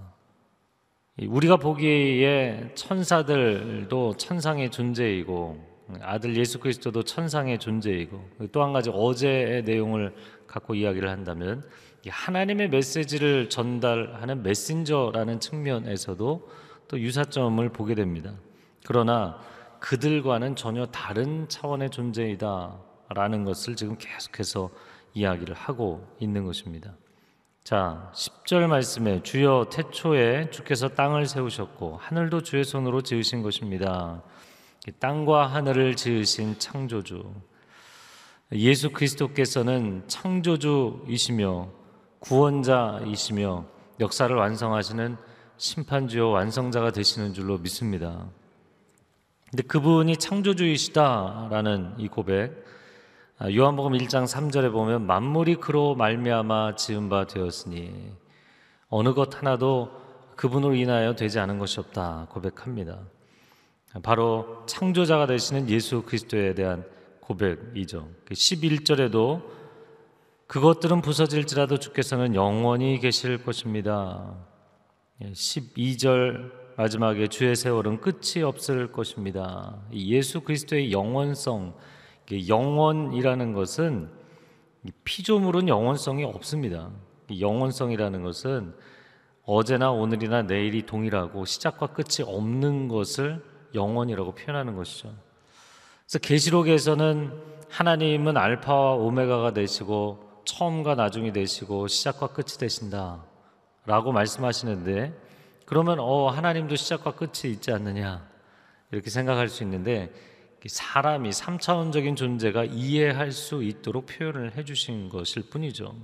우리가 1.21 1.59
보기에 1.59 2.71
천사들도 2.75 4.17
천상의 4.17 4.71
존재이고 4.71 5.63
아들 6.01 6.35
예수 6.35 6.61
그리스도도 6.61 7.03
천상의 7.03 7.59
존재이고 7.59 8.31
또 8.53 8.63
한 8.63 8.73
가지 8.73 8.89
어제의 8.89 9.65
내용을 9.65 10.15
갖고 10.47 10.75
이야기를 10.75 11.11
한다면 11.11 11.63
하나님의 12.09 12.71
메시지를 12.71 13.51
전달하는 13.51 14.43
메신저라는 14.43 15.41
측면에서도 15.41 16.49
또 16.89 16.99
유사점을 16.99 17.69
보게 17.69 17.95
됩니다. 17.95 18.33
그러나 18.87 19.39
그들과는 19.81 20.57
전혀 20.57 20.87
다른 20.87 21.49
차원의 21.49 21.91
존재이다라는 21.91 23.45
것을 23.45 23.77
지금 23.77 23.97
계속해서 23.99 24.71
이야기를 25.15 25.55
하고 25.55 26.07
있는 26.21 26.45
것입니다. 26.45 26.95
자, 27.65 28.11
10절 28.15 28.67
말씀에 28.69 29.23
주여 29.23 29.67
태초에 29.71 30.51
주께서 30.51 30.89
땅을 30.89 31.27
세우셨고 31.27 31.99
하늘도 31.99 32.43
주의 32.43 32.65
손으로 32.65 33.03
지으신 33.03 33.43
것입니다. 33.43 34.23
땅과 34.99 35.47
하늘을 35.47 35.95
지으신 35.97 36.59
창조주. 36.59 37.33
예수 38.53 38.91
그리스도께서는 38.91 40.05
창조주이시며 40.09 41.69
구원자이시며 42.21 43.65
역사를 44.01 44.35
완성하시는 44.35 45.17
심판주요 45.57 46.31
완성자가 46.31 46.91
되시는 46.91 47.35
줄로 47.35 47.59
믿습니다. 47.59 48.27
근데 49.51 49.65
그분이 49.65 50.17
창조주이시다라는 50.17 51.95
이 51.99 52.07
고백 52.07 52.65
아, 53.39 53.51
요한복음 53.53 53.93
1장 53.93 54.25
3절에 54.25 54.71
보면 54.71 55.07
만물이 55.07 55.57
그로 55.57 55.97
말미암아 55.97 56.77
지은 56.77 57.09
바 57.09 57.27
되었으니 57.27 58.13
어느 58.89 59.13
것 59.13 59.37
하나도 59.37 59.91
그분으로 60.37 60.75
인하여 60.75 61.17
되지 61.17 61.41
않은 61.41 61.59
것이 61.59 61.81
없다 61.81 62.29
고백합니다. 62.31 62.99
바로 64.03 64.63
창조자가 64.67 65.27
되시는 65.27 65.69
예수 65.69 66.03
그리스도에 66.03 66.55
대한 66.55 66.85
고백이죠. 67.21 68.09
11절에도 68.31 69.43
그 70.47 70.61
그것들은 70.61 71.01
부서질지라도 71.01 71.79
주께서는 71.79 72.35
영원히 72.35 72.99
계실 73.01 73.43
것입니다. 73.43 74.37
12절 75.21 76.53
예, 76.53 76.60
마지막에 76.81 77.27
주의 77.27 77.55
세월은 77.55 78.01
끝이 78.01 78.43
없을 78.43 78.91
것입니다. 78.91 79.77
예수 79.93 80.41
그리스도의 80.41 80.93
영원성, 80.93 81.75
영원이라는 82.49 83.53
것은 83.53 84.09
피조물은 85.05 85.69
영원성이 85.69 86.25
없습니다. 86.25 86.89
영원성이라는 87.39 88.23
것은 88.23 88.75
어제나 89.45 89.91
오늘이나 89.91 90.41
내일이 90.41 90.87
동일하고 90.87 91.45
시작과 91.45 91.89
끝이 91.89 92.27
없는 92.27 92.89
것을 92.89 93.45
영원이라고 93.75 94.35
표현하는 94.35 94.75
것이죠. 94.75 95.13
그래서 96.07 96.19
계시록에서는 96.19 97.31
하나님은 97.69 98.39
알파와 98.39 98.95
오메가가 98.95 99.53
되시고 99.53 100.41
처음과 100.47 100.95
나중이 100.95 101.35
되시고 101.35 101.89
시작과 101.89 102.29
끝이 102.29 102.57
되신다라고 102.59 104.13
말씀하시는데 104.15 105.29
그러면 105.71 106.01
어 106.01 106.27
하나님도 106.31 106.75
시작과 106.75 107.13
끝이 107.13 107.53
있지 107.53 107.71
않느냐 107.71 108.29
이렇게 108.91 109.09
생각할 109.09 109.49
수 109.49 109.63
있는데 109.63 110.13
사람이 110.67 111.31
삼차원적인 111.31 112.17
존재가 112.17 112.65
이해할 112.65 113.31
수 113.31 113.63
있도록 113.63 114.07
표현을 114.07 114.57
해주신 114.57 115.09
것일 115.11 115.49
뿐이죠. 115.49 115.95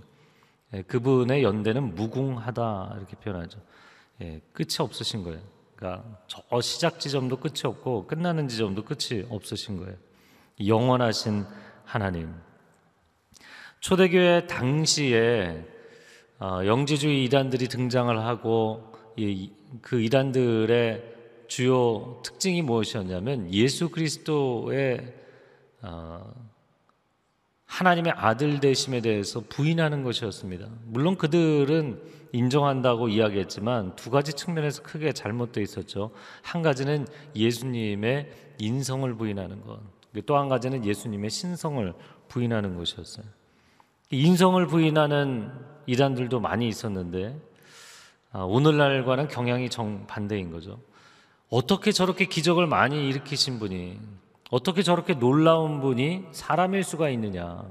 예, 0.73 0.83
그분의 0.83 1.43
연대는 1.43 1.97
무궁하다 1.97 2.95
이렇게 2.97 3.17
표현하죠. 3.17 3.59
예, 4.23 4.41
끝이 4.53 4.77
없으신 4.79 5.25
거예요. 5.25 5.41
그러니까 5.75 6.05
저 6.29 6.61
시작 6.61 7.01
지점도 7.01 7.39
끝이 7.39 7.63
없고 7.65 8.07
끝나는 8.07 8.47
지점도 8.47 8.85
끝이 8.85 9.27
없으신 9.29 9.79
거예요. 9.79 9.97
영원하신 10.65 11.45
하나님. 11.85 12.33
초대교회 13.81 14.47
당시에 14.47 15.67
어, 16.39 16.61
영지주의 16.65 17.25
이단들이 17.25 17.67
등장을 17.67 18.17
하고 18.17 18.93
이, 18.93 18.96
그 19.81 20.01
이단들의 20.01 21.15
주요 21.49 22.21
특징이 22.25 22.63
무엇이었냐면 22.63 23.53
예수 23.53 23.89
그리스도의 23.89 25.15
어, 25.83 26.33
하나님의 27.67 28.13
아들 28.17 28.61
되심에 28.61 29.01
대해서 29.01 29.43
부인하는 29.49 30.03
것이었습니다. 30.03 30.69
물론 30.87 31.17
그들은 31.17 32.01
인정한다고 32.33 33.09
이야기했지만 33.09 33.97
두 33.97 34.11
가지 34.11 34.33
측면에서 34.33 34.83
크게 34.83 35.13
잘못되어 35.13 35.63
있었죠. 35.63 36.11
한 36.43 36.63
가지는 36.63 37.07
예수님의 37.35 38.31
인성을 38.59 39.15
부인하는 39.15 39.63
것, 39.63 39.81
또 40.27 40.37
한 40.37 40.49
가지는 40.49 40.85
예수님의 40.85 41.31
신성을 41.31 41.93
부인하는 42.29 42.77
것이었어요. 42.77 43.27
인성을 44.11 44.67
부인하는 44.67 45.51
이단들도 45.87 46.41
많이 46.41 46.69
있었는데 46.69 47.39
아, 48.37 48.41
오늘날과는 48.41 49.29
경향이 49.29 49.71
정반대인 49.71 50.51
거죠. 50.51 50.79
어떻게 51.49 51.91
저렇게 51.91 52.27
기적을 52.27 52.67
많이 52.67 53.09
일으키신 53.09 53.59
분이 53.59 53.99
어떻게 54.51 54.83
저렇게 54.83 55.15
놀라운 55.15 55.81
분이 55.81 56.27
사람일 56.33 56.85
수가 56.85 57.09
있느냐? 57.09 57.65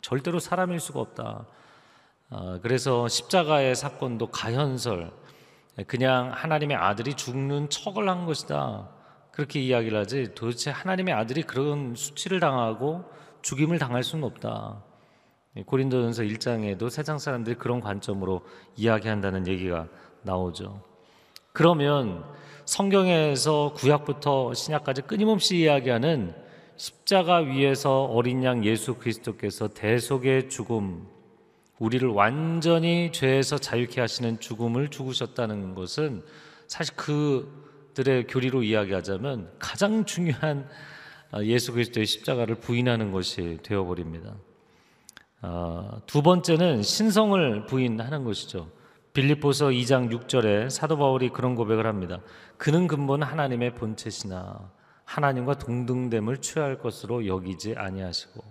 절대로 0.00 0.38
사람일 0.38 0.80
수가 0.80 1.00
없다. 1.00 1.44
아, 2.30 2.58
그래서 2.62 3.06
십자가의 3.08 3.76
사건도 3.76 4.28
가현설, 4.28 5.12
그냥 5.86 6.30
하나님의 6.32 6.78
아들이 6.78 7.12
죽는 7.12 7.68
척을 7.68 8.08
한 8.08 8.24
것이다. 8.24 8.88
그렇게 9.32 9.60
이야기를 9.60 9.98
하지 9.98 10.34
도대체 10.34 10.70
하나님의 10.70 11.12
아들이 11.12 11.42
그런 11.42 11.94
수치를 11.94 12.40
당하고 12.40 13.04
죽임을 13.42 13.78
당할 13.78 14.02
수는 14.02 14.24
없다. 14.24 14.82
고린도전서 15.64 16.24
1장에도 16.24 16.90
세상 16.90 17.18
사람들이 17.18 17.56
그런 17.56 17.80
관점으로 17.80 18.42
이야기한다는 18.76 19.46
얘기가 19.46 19.88
나오죠. 20.22 20.82
그러면 21.52 22.24
성경에서 22.66 23.72
구약부터 23.74 24.52
신약까지 24.52 25.02
끊임없이 25.02 25.58
이야기하는 25.58 26.34
십자가 26.76 27.36
위에서 27.36 28.04
어린 28.04 28.44
양 28.44 28.64
예수 28.64 28.96
그리스도께서 28.96 29.68
대속의 29.68 30.50
죽음, 30.50 31.06
우리를 31.78 32.06
완전히 32.08 33.12
죄에서 33.12 33.56
자유케 33.56 34.00
하시는 34.00 34.38
죽음을 34.40 34.88
죽으셨다는 34.88 35.74
것은 35.74 36.22
사실 36.66 36.94
그들의 36.96 38.26
교리로 38.26 38.62
이야기하자면 38.62 39.52
가장 39.58 40.04
중요한 40.04 40.68
예수 41.42 41.72
그리스도의 41.72 42.06
십자가를 42.06 42.56
부인하는 42.56 43.12
것이 43.12 43.58
되어버립니다. 43.62 44.34
아, 45.42 46.00
두 46.06 46.22
번째는 46.22 46.82
신성을 46.82 47.66
부인하는 47.66 48.24
것이죠. 48.24 48.68
빌립보서 49.12 49.68
2장 49.68 50.10
6절에 50.10 50.68
사도 50.68 50.98
바울이 50.98 51.30
그런 51.30 51.54
고백을 51.54 51.86
합니다. 51.86 52.20
그는 52.58 52.86
근본 52.86 53.22
하나님의 53.22 53.74
본체시나 53.74 54.70
하나님과 55.04 55.54
동등됨을 55.54 56.38
취할 56.38 56.78
것으로 56.78 57.26
여기지 57.26 57.74
아니하시고 57.76 58.42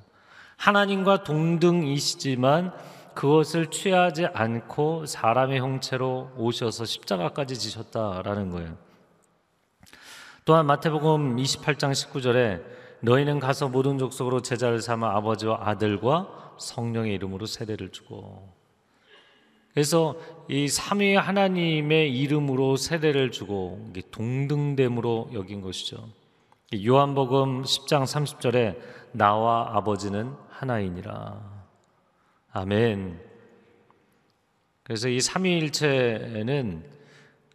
하나님과 0.57 1.23
동등이시지만 1.23 2.73
그것을 3.13 3.67
취하지 3.67 4.27
않고 4.27 5.05
사람의 5.05 5.59
형체로 5.59 6.31
오셔서 6.37 6.85
십자가까지 6.85 7.57
지셨다라는 7.57 8.49
거예요. 8.49 8.77
또한 10.43 10.65
마태복음 10.65 11.37
28장 11.37 11.91
19절에 11.91 12.63
너희는 13.01 13.39
가서 13.39 13.67
모든 13.67 13.97
족속으로 13.97 14.41
제자를 14.41 14.81
삼아 14.81 15.15
아버지와 15.15 15.59
아들과 15.63 16.44
성령의 16.59 17.13
이름으로 17.15 17.45
세례를 17.45 17.91
주고 17.91 18.47
그래서 19.73 20.15
이 20.47 20.69
삼위 20.69 21.15
하나님의 21.15 22.17
이름으로 22.17 22.77
세례를 22.77 23.31
주고 23.31 23.91
동등됨으로 24.11 25.31
여긴 25.33 25.61
것이죠. 25.61 26.07
요한복음 26.73 27.63
10장 27.63 28.03
30절에 28.03 28.79
나와 29.11 29.75
아버지는 29.75 30.33
하나이니라. 30.49 31.55
아멘. 32.53 33.19
그래서 34.83 35.09
이 35.09 35.19
삼위일체는 35.19 36.85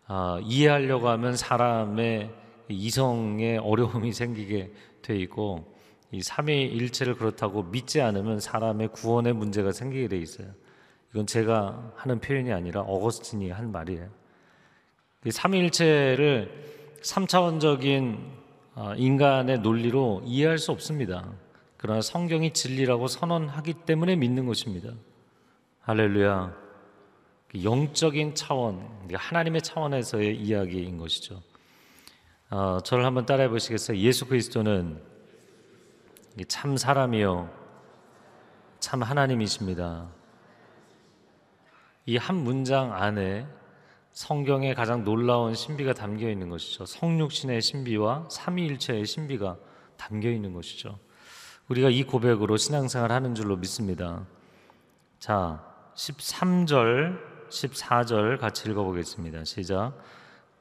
아, 0.07 0.41
이해하려고 0.43 1.09
하면 1.09 1.37
사람의 1.37 2.31
이성에 2.69 3.57
어려움이 3.59 4.13
생기게 4.13 4.73
돼 5.01 5.17
있고 5.17 5.73
이 6.12 6.23
삼위일체를 6.23 7.14
그렇다고 7.14 7.62
믿지 7.62 8.01
않으면 8.01 8.40
사람의 8.40 8.88
구원에 8.88 9.33
문제가 9.33 9.73
생기게 9.73 10.09
돼 10.09 10.18
있어요. 10.18 10.49
이건 11.12 11.27
제가 11.27 11.92
하는 11.96 12.20
표현이 12.20 12.53
아니라 12.53 12.81
어거스틴이 12.83 13.51
한 13.51 13.70
말이에요. 13.73 14.09
이 15.25 15.31
삼위일체를 15.31 16.99
삼차원적인 17.03 18.40
어, 18.75 18.94
인간의 18.96 19.61
논리로 19.61 20.23
이해할 20.25 20.59
수 20.59 20.73
없습니다. 20.73 21.29
그러나 21.77 22.01
성경이 22.01 22.53
진리라고 22.53 23.07
선언하기 23.07 23.75
때문에 23.87 24.16
믿는 24.16 24.46
것입니다. 24.46 24.92
할렐루야. 25.81 26.55
그 27.49 27.64
영적인 27.64 28.35
차원, 28.35 28.87
하나님의 29.12 29.62
차원에서의 29.62 30.37
이야기인 30.37 30.99
것이죠. 30.99 31.42
어, 32.51 32.79
저를 32.85 33.05
한번 33.05 33.27
따라해 33.27 33.49
보시겠어요? 33.49 33.99
예수 33.99 34.27
그리스도는 34.27 35.10
참 36.49 36.77
사람이요, 36.77 37.51
참 38.81 39.03
하나님이십니다. 39.03 40.09
이 42.07 42.16
한 42.16 42.37
문장 42.37 42.93
안에 42.93 43.47
성경의 44.12 44.75
가장 44.75 45.05
놀라운 45.05 45.55
신비가 45.55 45.93
담겨 45.93 46.29
있는 46.29 46.49
것이죠. 46.49 46.85
성육신의 46.87 47.62
신비와 47.62 48.29
삼위일체의 48.31 49.07
신비가 49.07 49.57
담겨 49.97 50.29
있는 50.31 50.53
것이죠. 50.53 50.99
우리가 51.69 51.88
이 51.90 52.03
고백으로 52.03 52.57
신앙생활 52.57 53.12
하는 53.12 53.35
줄로 53.35 53.57
믿습니다. 53.57 54.27
자, 55.21 55.64
13절, 55.95 57.21
14절 57.49 58.38
같이 58.40 58.69
읽어보겠습니다. 58.69 59.45
시작. 59.45 59.93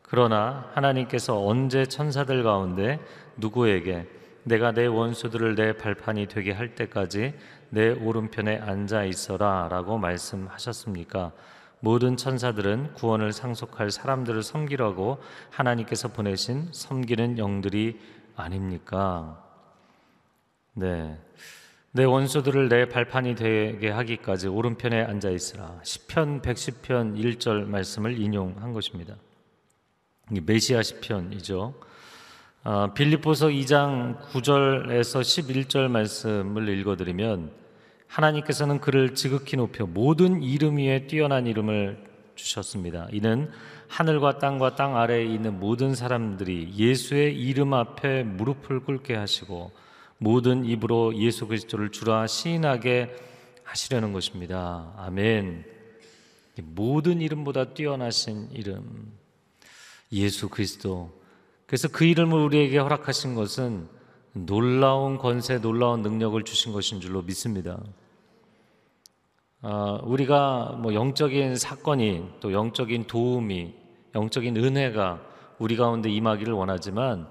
그러나 0.03 0.69
하나님께서 0.73 1.43
언제 1.43 1.85
천사들 1.85 2.43
가운데 2.43 2.99
누구에게 3.37 4.07
내가 4.43 4.71
내 4.71 4.85
원수들을 4.85 5.55
내 5.55 5.73
발판이 5.73 6.27
되게 6.27 6.51
할 6.51 6.75
때까지 6.75 7.33
내 7.69 7.89
오른편에 7.91 8.57
앉아 8.57 9.03
있어라 9.05 9.67
라고 9.69 9.97
말씀하셨습니까? 9.97 11.31
모든 11.81 12.17
천사들은 12.17 12.93
구원을 12.95 13.31
상속할 13.31 13.91
사람들을 13.91 14.43
섬기라고 14.43 15.19
하나님께서 15.49 16.09
보내신 16.09 16.69
섬기는 16.71 17.37
영들이 17.37 17.99
아닙니까? 18.35 19.43
네. 20.73 21.17
내 21.91 22.03
원수들을 22.03 22.69
내 22.69 22.87
발판이 22.87 23.35
되게 23.35 23.89
하기까지 23.89 24.47
오른편에 24.47 25.01
앉아 25.01 25.29
있으라. 25.29 25.79
시편 25.83 26.41
110편 26.41 27.17
1절 27.17 27.65
말씀을 27.65 28.19
인용한 28.19 28.73
것입니다. 28.73 29.15
메시아 30.29 30.83
시편이죠. 30.83 31.73
아, 32.63 32.93
빌립보서 32.93 33.47
2장 33.47 34.19
9절에서 34.19 35.21
11절 35.21 35.87
말씀을 35.87 36.67
읽어드리면 36.67 37.51
하나님께서는 38.07 38.81
그를 38.81 39.15
지극히 39.15 39.55
높여 39.55 39.85
모든 39.85 40.43
이름 40.43 40.75
위에 40.75 41.07
뛰어난 41.07 41.47
이름을 41.47 42.03
주셨습니다. 42.35 43.07
이는 43.13 43.49
하늘과 43.87 44.39
땅과 44.39 44.75
땅 44.75 44.97
아래에 44.97 45.23
있는 45.23 45.57
모든 45.57 45.95
사람들이 45.95 46.73
예수의 46.75 47.33
이름 47.39 47.73
앞에 47.73 48.23
무릎을 48.23 48.81
꿇게 48.81 49.15
하시고 49.15 49.71
모든 50.17 50.65
입으로 50.65 51.15
예수 51.15 51.47
그리스도를 51.47 51.91
주라 51.93 52.27
시인하게 52.27 53.15
하시려는 53.63 54.11
것입니다. 54.11 54.93
아멘. 54.97 55.63
모든 56.61 57.21
이름보다 57.21 57.73
뛰어나신 57.73 58.49
이름 58.51 59.13
예수 60.11 60.49
그리스도. 60.49 61.18
그래서 61.69 61.87
그 61.87 62.03
이름을 62.03 62.39
우리에게 62.39 62.79
허락하신 62.79 63.35
것은 63.35 63.87
놀라운 64.33 65.19
권세, 65.19 65.59
놀라운 65.61 66.01
능력을 66.01 66.43
주신 66.43 66.73
것인 66.73 66.99
줄로 66.99 67.21
믿습니다. 67.21 67.79
어, 69.61 69.99
우리가 70.03 70.79
뭐 70.81 70.95
영적인 70.95 71.57
사건이 71.57 72.25
또 72.39 72.53
영적인 72.53 73.05
도움이 73.05 73.75
영적인 74.15 74.57
은혜가 74.57 75.21
우리 75.59 75.77
가운데 75.77 76.09
임하기를 76.09 76.53
원하지만 76.53 77.29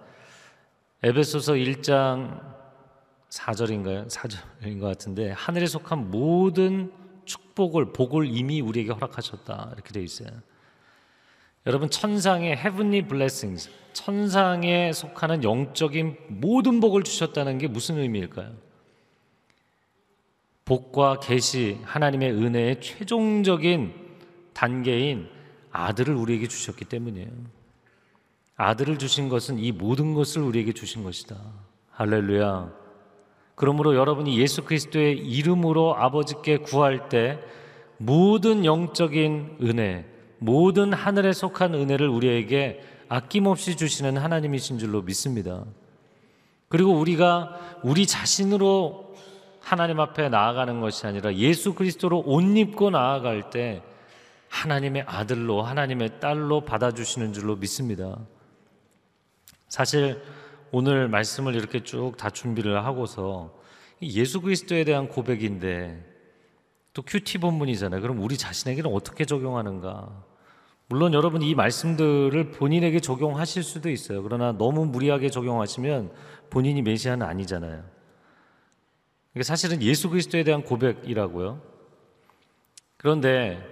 에베소서 1.03 1.55
1장 1.55 2.41
4절인가요? 3.31 4.09
4절인 4.09 4.79
것 4.79 4.87
같은데 4.87 5.33
하늘에 5.33 5.67
속한 5.67 6.13
모든 6.13 6.93
축복을 7.25 7.93
복을 7.93 8.29
이미 8.29 8.61
우리에게 8.61 8.93
허락하셨다 8.93 9.71
이렇게 9.75 9.93
되어 9.93 10.05
있어요. 10.05 10.31
여러분 11.67 11.91
천상의 11.91 12.53
heavenly 12.53 13.03
blessings, 13.03 13.69
천상에 13.99 14.93
속하는 14.93 15.43
영적인 15.43 16.17
모든 16.29 16.79
복을 16.79 17.03
주셨다는 17.03 17.59
게 17.59 17.67
무슨 17.67 17.99
의미일까요? 17.99 18.53
복과 20.65 21.19
계시, 21.19 21.79
하나님의 21.83 22.31
은혜의 22.31 22.81
최종적인 22.81 23.93
단계인 24.53 25.29
아들을 25.73 26.15
우리에게 26.15 26.47
주셨기 26.47 26.85
때문이에요. 26.85 27.29
아들을 28.57 28.99
주신 28.99 29.29
것은 29.29 29.59
이 29.59 29.73
모든 29.73 30.15
것을 30.15 30.43
우리에게 30.43 30.73
주신 30.73 31.03
것이다. 31.03 31.37
할렐루야. 31.91 32.73
그러므로 33.57 33.97
여러분이 33.97 34.39
예수 34.39 34.63
그리스도의 34.65 35.19
이름으로 35.19 35.97
아버지께 35.97 36.59
구할 36.59 37.09
때 37.09 37.41
모든 37.97 38.65
영적인 38.65 39.59
은혜, 39.63 40.07
모든 40.39 40.93
하늘에 40.93 41.33
속한 41.33 41.75
은혜를 41.75 42.07
우리에게 42.07 42.98
아낌없이 43.09 43.77
주시는 43.77 44.17
하나님이신 44.17 44.79
줄로 44.79 45.03
믿습니다. 45.03 45.65
그리고 46.69 46.93
우리가 46.93 47.79
우리 47.83 48.07
자신으로 48.07 49.15
하나님 49.61 50.01
앞에 50.01 50.29
나아가는 50.29 50.81
것이 50.81 51.07
아니라 51.07 51.35
예수 51.35 51.75
그리스도로 51.75 52.23
옷 52.27 52.43
입고 52.43 52.91
나아갈 52.91 53.51
때 53.51 53.83
하나님의 54.49 55.05
아들로 55.07 55.63
하나님의 55.63 56.21
딸로 56.21 56.63
받아주시는 56.63 57.33
줄로 57.33 57.57
믿습니다. 57.57 58.19
사실 59.69 60.23
오늘 60.71 61.09
말씀을 61.09 61.55
이렇게 61.55 61.83
쭉 61.83 62.17
다 62.17 62.31
준비를 62.31 62.85
하고서 62.85 63.55
예수 64.03 64.41
그리스도에 64.41 64.85
대한 64.85 65.09
고백인데 65.09 66.05
또 66.95 67.03
큐티 67.03 67.39
본문이잖아요. 67.39 68.01
그럼 68.01 68.23
우리 68.23 68.37
자신에게는 68.37 68.93
어떻게 68.93 69.25
적용하는가? 69.25 70.25
물론 70.91 71.13
여러분 71.13 71.43
이 71.43 71.55
말씀들을 71.55 72.51
본인에게 72.53 73.01
적용하실 73.01 73.63
수도 73.63 73.91
있어요. 73.91 74.23
그러나 74.23 74.53
너무 74.53 74.87
무리하게 74.87 75.29
적용하시면 75.29 76.11
본인이 76.49 76.81
메시아는 76.81 77.27
아니잖아요. 77.27 77.85
이게 79.35 79.43
사실은 79.43 79.83
예수 79.83 80.09
그리스도에 80.09 80.45
대한 80.45 80.63
고백이라고요. 80.63 81.61
그런데 82.97 83.63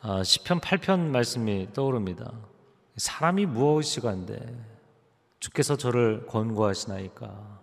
아, 0.00 0.22
시편 0.22 0.60
8편 0.60 1.00
말씀이 1.10 1.68
떠오릅니다. 1.74 2.32
사람이 2.96 3.44
무엇이간데 3.44 4.38
주께서 5.40 5.76
저를 5.76 6.26
권고하시나이까. 6.26 7.60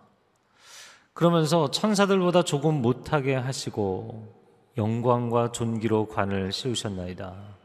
그러면서 1.12 1.72
천사들보다 1.72 2.44
조금 2.44 2.82
못하게 2.82 3.34
하시고 3.34 4.32
영광과 4.78 5.50
존귀로 5.50 6.06
관을 6.06 6.52
씌우셨나이다. 6.52 7.55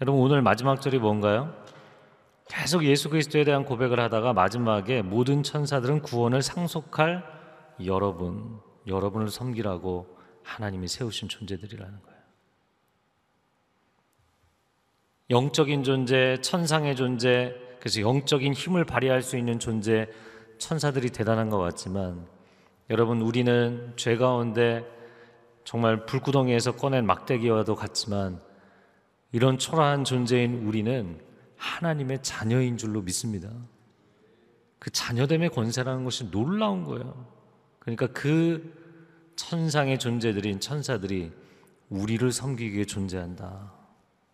여러분 0.00 0.20
오늘 0.20 0.42
마지막 0.42 0.80
절이 0.80 0.98
뭔가요? 0.98 1.54
계속 2.48 2.84
예수 2.84 3.08
그리스도에 3.08 3.44
대한 3.44 3.64
고백을 3.64 4.00
하다가 4.00 4.32
마지막에 4.32 5.02
모든 5.02 5.44
천사들은 5.44 6.02
구원을 6.02 6.42
상속할 6.42 7.22
여러분, 7.86 8.60
여러분을 8.88 9.28
섬기라고 9.28 10.18
하나님이 10.42 10.88
세우신 10.88 11.28
존재들이라는 11.28 12.02
거예요. 12.02 12.18
영적인 15.30 15.84
존재, 15.84 16.38
천상의 16.42 16.96
존재, 16.96 17.54
그래서 17.78 18.00
영적인 18.00 18.52
힘을 18.52 18.84
발휘할 18.84 19.22
수 19.22 19.36
있는 19.38 19.60
존재, 19.60 20.08
천사들이 20.58 21.10
대단한 21.10 21.50
것 21.50 21.58
같지만 21.58 22.26
여러분 22.90 23.22
우리는 23.22 23.92
죄 23.96 24.16
가운데 24.16 24.84
정말 25.64 26.04
불구덩이에서 26.04 26.72
꺼낸 26.72 27.06
막대기와도 27.06 27.74
같지만 27.76 28.40
이런 29.34 29.58
초라한 29.58 30.04
존재인 30.04 30.64
우리는 30.64 31.18
하나님의 31.56 32.22
자녀인 32.22 32.76
줄로 32.76 33.02
믿습니다. 33.02 33.50
그 34.78 34.90
자녀됨의 34.90 35.48
권세라는 35.48 36.04
것이 36.04 36.30
놀라운 36.30 36.84
거예요. 36.84 37.26
그러니까 37.80 38.06
그 38.12 38.72
천상의 39.34 39.98
존재들인 39.98 40.60
천사들이 40.60 41.32
우리를 41.88 42.30
섬기기에 42.30 42.84
존재한다. 42.84 43.72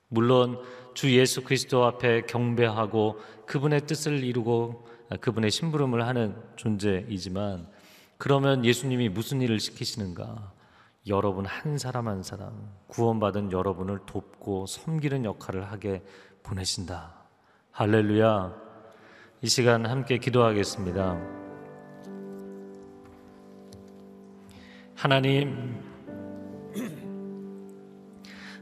물론 0.09 0.61
주 0.93 1.11
예수 1.17 1.45
그리스도 1.45 1.87
앞에 1.87 2.27
경배하고 2.27 3.21
그분의 3.47 3.87
뜻을 3.87 4.23
이루고 4.23 4.87
그분의 5.23 5.51
심부름을 5.51 6.07
하는 6.07 6.37
존재이지만 6.57 7.67
그러면 8.19 8.67
예수님이 8.67 9.09
무슨 9.09 9.41
일을 9.41 9.61
시키시는가? 9.61 10.53
여러분 11.07 11.47
한 11.47 11.79
사람 11.79 12.09
한 12.09 12.23
사람 12.23 12.53
구원받은 12.89 13.53
여러분을 13.53 14.01
돕고 14.05 14.67
섬기는 14.67 15.25
역할을 15.25 15.71
하게 15.71 16.03
보내신다. 16.43 17.15
할렐루야. 17.73 18.55
이 19.41 19.49
시간 19.49 19.87
함께 19.87 20.19
기도하겠습니다. 20.19 21.19
하나님, 24.95 25.83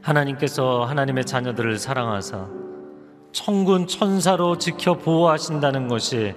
하나님께서 0.01 0.85
하나님의 0.85 1.25
자녀들을 1.25 1.77
사랑하사 1.77 2.47
천군 3.33 3.87
천사로 3.87 4.57
지켜 4.57 4.97
보호하신다는 4.97 5.89
것이 5.89 6.33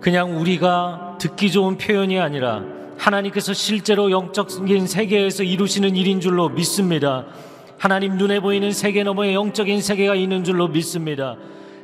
그냥 0.00 0.40
우리가 0.40 1.18
듣기 1.20 1.52
좋은 1.52 1.76
표현이 1.76 2.18
아니라 2.18 2.81
하나님께서 3.02 3.52
실제로 3.52 4.12
영적인 4.12 4.86
세계에서 4.86 5.42
이루시는 5.42 5.96
일인 5.96 6.20
줄로 6.20 6.48
믿습니다. 6.48 7.26
하나님 7.76 8.16
눈에 8.16 8.38
보이는 8.38 8.70
세계 8.70 9.02
너머에 9.02 9.34
영적인 9.34 9.80
세계가 9.82 10.14
있는 10.14 10.44
줄로 10.44 10.68
믿습니다. 10.68 11.36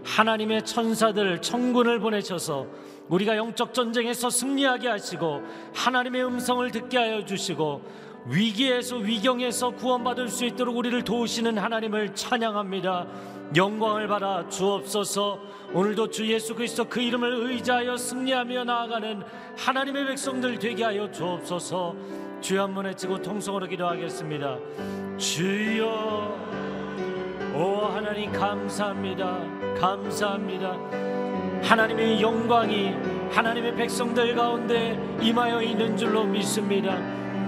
하나님의 0.04 0.64
천사들 0.64 1.42
천군을 1.42 1.98
보내셔서 1.98 2.66
우리가 3.08 3.36
영적 3.36 3.74
전쟁에서 3.74 4.30
승리하게 4.30 4.86
하시고 4.86 5.42
하나님의 5.74 6.24
음성을 6.24 6.70
듣게 6.70 6.98
하여 6.98 7.24
주시고 7.24 7.82
위기에서 8.26 8.98
위경에서 8.98 9.70
구원받을 9.70 10.28
수 10.28 10.44
있도록 10.44 10.76
우리를 10.76 11.02
도우시는 11.02 11.58
하나님을 11.58 12.14
찬양합니다. 12.14 13.06
영광을 13.56 14.06
받아 14.08 14.46
주옵소서. 14.48 15.38
오늘도 15.72 16.10
주 16.10 16.26
예수 16.26 16.54
그리스도 16.54 16.84
그 16.84 17.00
이름을 17.00 17.50
의지하여 17.50 17.96
승리하며 17.96 18.64
나아가는 18.64 19.22
하나님의 19.56 20.06
백성들 20.06 20.58
되게 20.58 20.84
하여 20.84 21.10
주옵소서. 21.10 21.94
주여 22.40 22.64
한번 22.64 22.84
외치고 22.84 23.20
통성으로 23.20 23.66
기도하겠습니다. 23.66 24.58
주여 25.16 26.38
오 27.54 27.86
하나님 27.86 28.30
감사합니다. 28.32 29.38
감사합니다. 29.80 30.76
하나님의 31.62 32.20
영광이 32.20 32.94
하나님의 33.30 33.74
백성들 33.76 34.34
가운데 34.36 34.98
임하여 35.20 35.62
있는 35.62 35.96
줄로 35.96 36.24
믿습니다. 36.24 36.94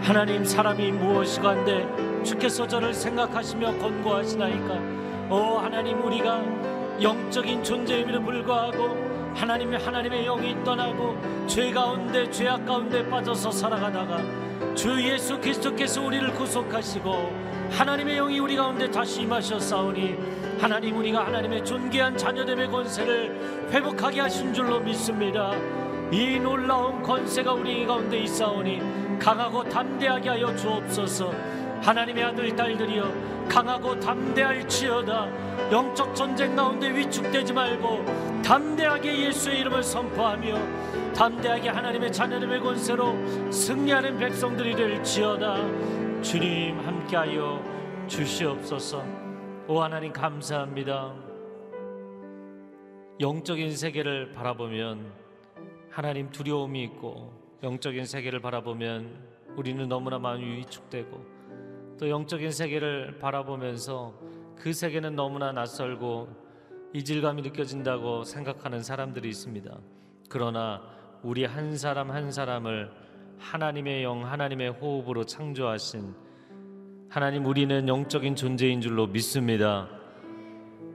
하나님 0.02 0.44
사람이 0.44 0.92
무엇이간데 0.92 2.22
주께서 2.24 2.66
저를 2.66 2.92
생각하시며 2.94 3.78
권고하시나이까 3.78 4.99
오 5.30 5.58
하나님 5.58 6.02
우리가 6.02 6.42
영적인 7.00 7.62
존재임에도 7.62 8.20
불구하고 8.20 9.32
하나님의 9.36 9.78
하나님의 9.78 10.24
영이 10.24 10.64
떠나고 10.64 11.46
죄 11.46 11.70
가운데 11.70 12.28
죄악 12.32 12.66
가운데 12.66 13.08
빠져서 13.08 13.52
살아가다가 13.52 14.18
주 14.74 15.00
예수 15.08 15.38
그리스도께서 15.38 16.02
우리를 16.02 16.32
구속하시고 16.34 17.70
하나님의 17.70 18.16
영이 18.16 18.40
우리 18.40 18.56
가운데 18.56 18.90
다시 18.90 19.22
임하셨사오니 19.22 20.18
하나님 20.60 20.96
우리가 20.96 21.24
하나님의 21.26 21.64
존귀한 21.64 22.16
자녀됨의 22.16 22.68
권세를 22.68 23.68
회복하게 23.70 24.22
하신 24.22 24.52
줄로 24.52 24.80
믿습니다. 24.80 25.52
이 26.10 26.40
놀라운 26.40 27.00
권세가 27.02 27.52
우리 27.52 27.86
가운데 27.86 28.18
있사오니 28.18 29.18
강하고 29.20 29.62
담대하게 29.62 30.28
하여 30.28 30.56
주옵소서. 30.56 31.32
하나님의 31.82 32.24
아들 32.24 32.54
딸들이여 32.54 33.48
강하고 33.48 33.98
담대할지어다. 33.98 35.70
영적 35.72 36.14
전쟁 36.14 36.54
가운데 36.54 36.94
위축되지 36.94 37.52
말고 37.52 38.04
담대하게 38.42 39.26
예수의 39.26 39.60
이름을 39.60 39.82
선포하며 39.82 41.12
담대하게 41.14 41.68
하나님의 41.68 42.12
자녀됨의 42.12 42.60
권세로 42.60 43.50
승리하는 43.50 44.18
백성들이 44.18 44.74
될지어다. 44.74 46.22
주님 46.22 46.78
함께하여 46.80 48.06
주시옵소서. 48.06 49.04
오 49.68 49.80
하나님 49.80 50.12
감사합니다. 50.12 51.14
영적인 53.20 53.76
세계를 53.76 54.32
바라보면 54.32 55.12
하나님 55.90 56.30
두려움이 56.30 56.82
있고 56.84 57.32
영적인 57.62 58.06
세계를 58.06 58.40
바라보면 58.40 59.30
우리는 59.56 59.86
너무나 59.88 60.18
마음이 60.18 60.44
위축되고 60.56 61.39
또 62.00 62.08
영적인 62.08 62.50
세계를 62.50 63.18
바라보면서 63.18 64.14
그 64.56 64.72
세계는 64.72 65.16
너무나 65.16 65.52
낯설고 65.52 66.28
이질감이 66.94 67.42
느껴진다고 67.42 68.24
생각하는 68.24 68.82
사람들이 68.82 69.28
있습니다. 69.28 69.78
그러나 70.30 70.80
우리 71.22 71.44
한 71.44 71.76
사람 71.76 72.10
한 72.10 72.32
사람을 72.32 72.90
하나님의 73.38 74.02
영, 74.02 74.24
하나님의 74.24 74.70
호흡으로 74.70 75.24
창조하신 75.24 76.14
하나님 77.10 77.44
우리는 77.44 77.86
영적인 77.86 78.34
존재인 78.34 78.80
줄로 78.80 79.06
믿습니다. 79.06 79.86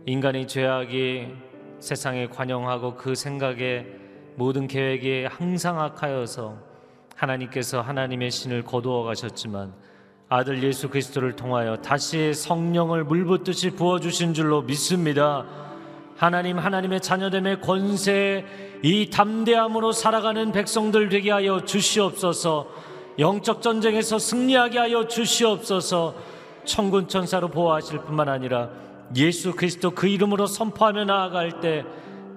인간의 0.07 0.47
죄악이 0.47 1.27
세상에 1.77 2.25
관영하고 2.25 2.95
그 2.95 3.13
생각에 3.13 3.85
모든 4.37 4.65
계획이 4.65 5.25
항상 5.25 5.79
악하여서 5.79 6.57
하나님께서 7.15 7.81
하나님의 7.81 8.31
신을 8.31 8.63
거두어 8.63 9.03
가셨지만 9.03 9.71
아들 10.27 10.63
예수 10.63 10.89
그리스도를 10.89 11.35
통하여 11.35 11.77
다시 11.77 12.33
성령을 12.33 13.03
물붓듯이 13.03 13.71
부어 13.71 13.99
주신 13.99 14.33
줄로 14.33 14.63
믿습니다. 14.63 15.45
하나님 16.17 16.57
하나님의 16.57 17.01
자녀됨의 17.01 17.61
권세 17.61 18.43
이 18.81 19.09
담대함으로 19.11 19.91
살아가는 19.91 20.51
백성들 20.51 21.09
되게 21.09 21.29
하여 21.29 21.63
주시옵소서. 21.63 22.67
영적 23.19 23.61
전쟁에서 23.61 24.17
승리하게 24.17 24.79
하여 24.79 25.07
주시옵소서. 25.07 26.15
천군 26.65 27.07
천사로 27.07 27.49
보호하실 27.49 27.99
뿐만 27.99 28.27
아니라 28.27 28.69
예수 29.15 29.53
그리스도 29.53 29.91
그 29.91 30.07
이름으로 30.07 30.47
선포하며 30.47 31.05
나아갈 31.05 31.59
때 31.59 31.85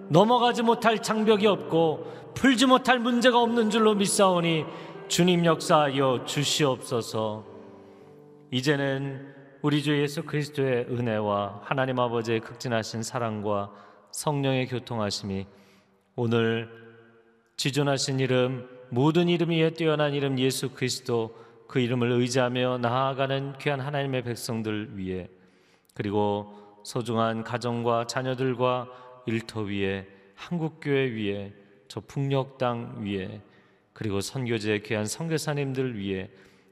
넘어가지 0.08 0.62
못할 0.62 1.00
장벽이 1.00 1.46
없고 1.46 2.32
풀지 2.34 2.66
못할 2.66 2.98
문제가 2.98 3.40
없는 3.40 3.70
줄로 3.70 3.94
믿사오니 3.94 4.64
주님 5.08 5.46
역사하여 5.46 6.24
주시옵소서. 6.26 7.57
이제는 8.50 9.34
우리 9.60 9.82
주 9.82 10.00
예수 10.00 10.22
그리스도의 10.22 10.86
은혜와 10.88 11.60
하나님 11.64 11.98
아버지의 11.98 12.40
극진하신 12.40 13.02
사랑과 13.02 13.70
성령의 14.10 14.68
교통하심이 14.68 15.46
오늘 16.16 16.70
지존하신 17.56 18.20
이름 18.20 18.66
모든 18.88 19.28
이름 19.28 19.50
위에 19.50 19.70
뛰어난 19.70 20.14
이름 20.14 20.38
예수 20.38 20.70
그리스도 20.70 21.36
그 21.66 21.78
이름을 21.78 22.10
의지하며 22.10 22.78
나아가는 22.78 23.58
귀한 23.58 23.80
하나님의 23.80 24.22
백성들 24.22 24.96
위에 24.96 25.28
그리고 25.92 26.80
소중한 26.84 27.44
가정과 27.44 28.06
자녀들과 28.06 28.88
일터 29.26 29.60
위에 29.60 30.06
한국교회 30.36 31.10
위에 31.10 31.52
저 31.88 32.00
풍력 32.00 32.56
땅 32.56 33.04
위에 33.04 33.42
그리고 33.92 34.22
선교제 34.22 34.78
귀한 34.86 35.04
선교사님들 35.04 35.98
위해 35.98 36.30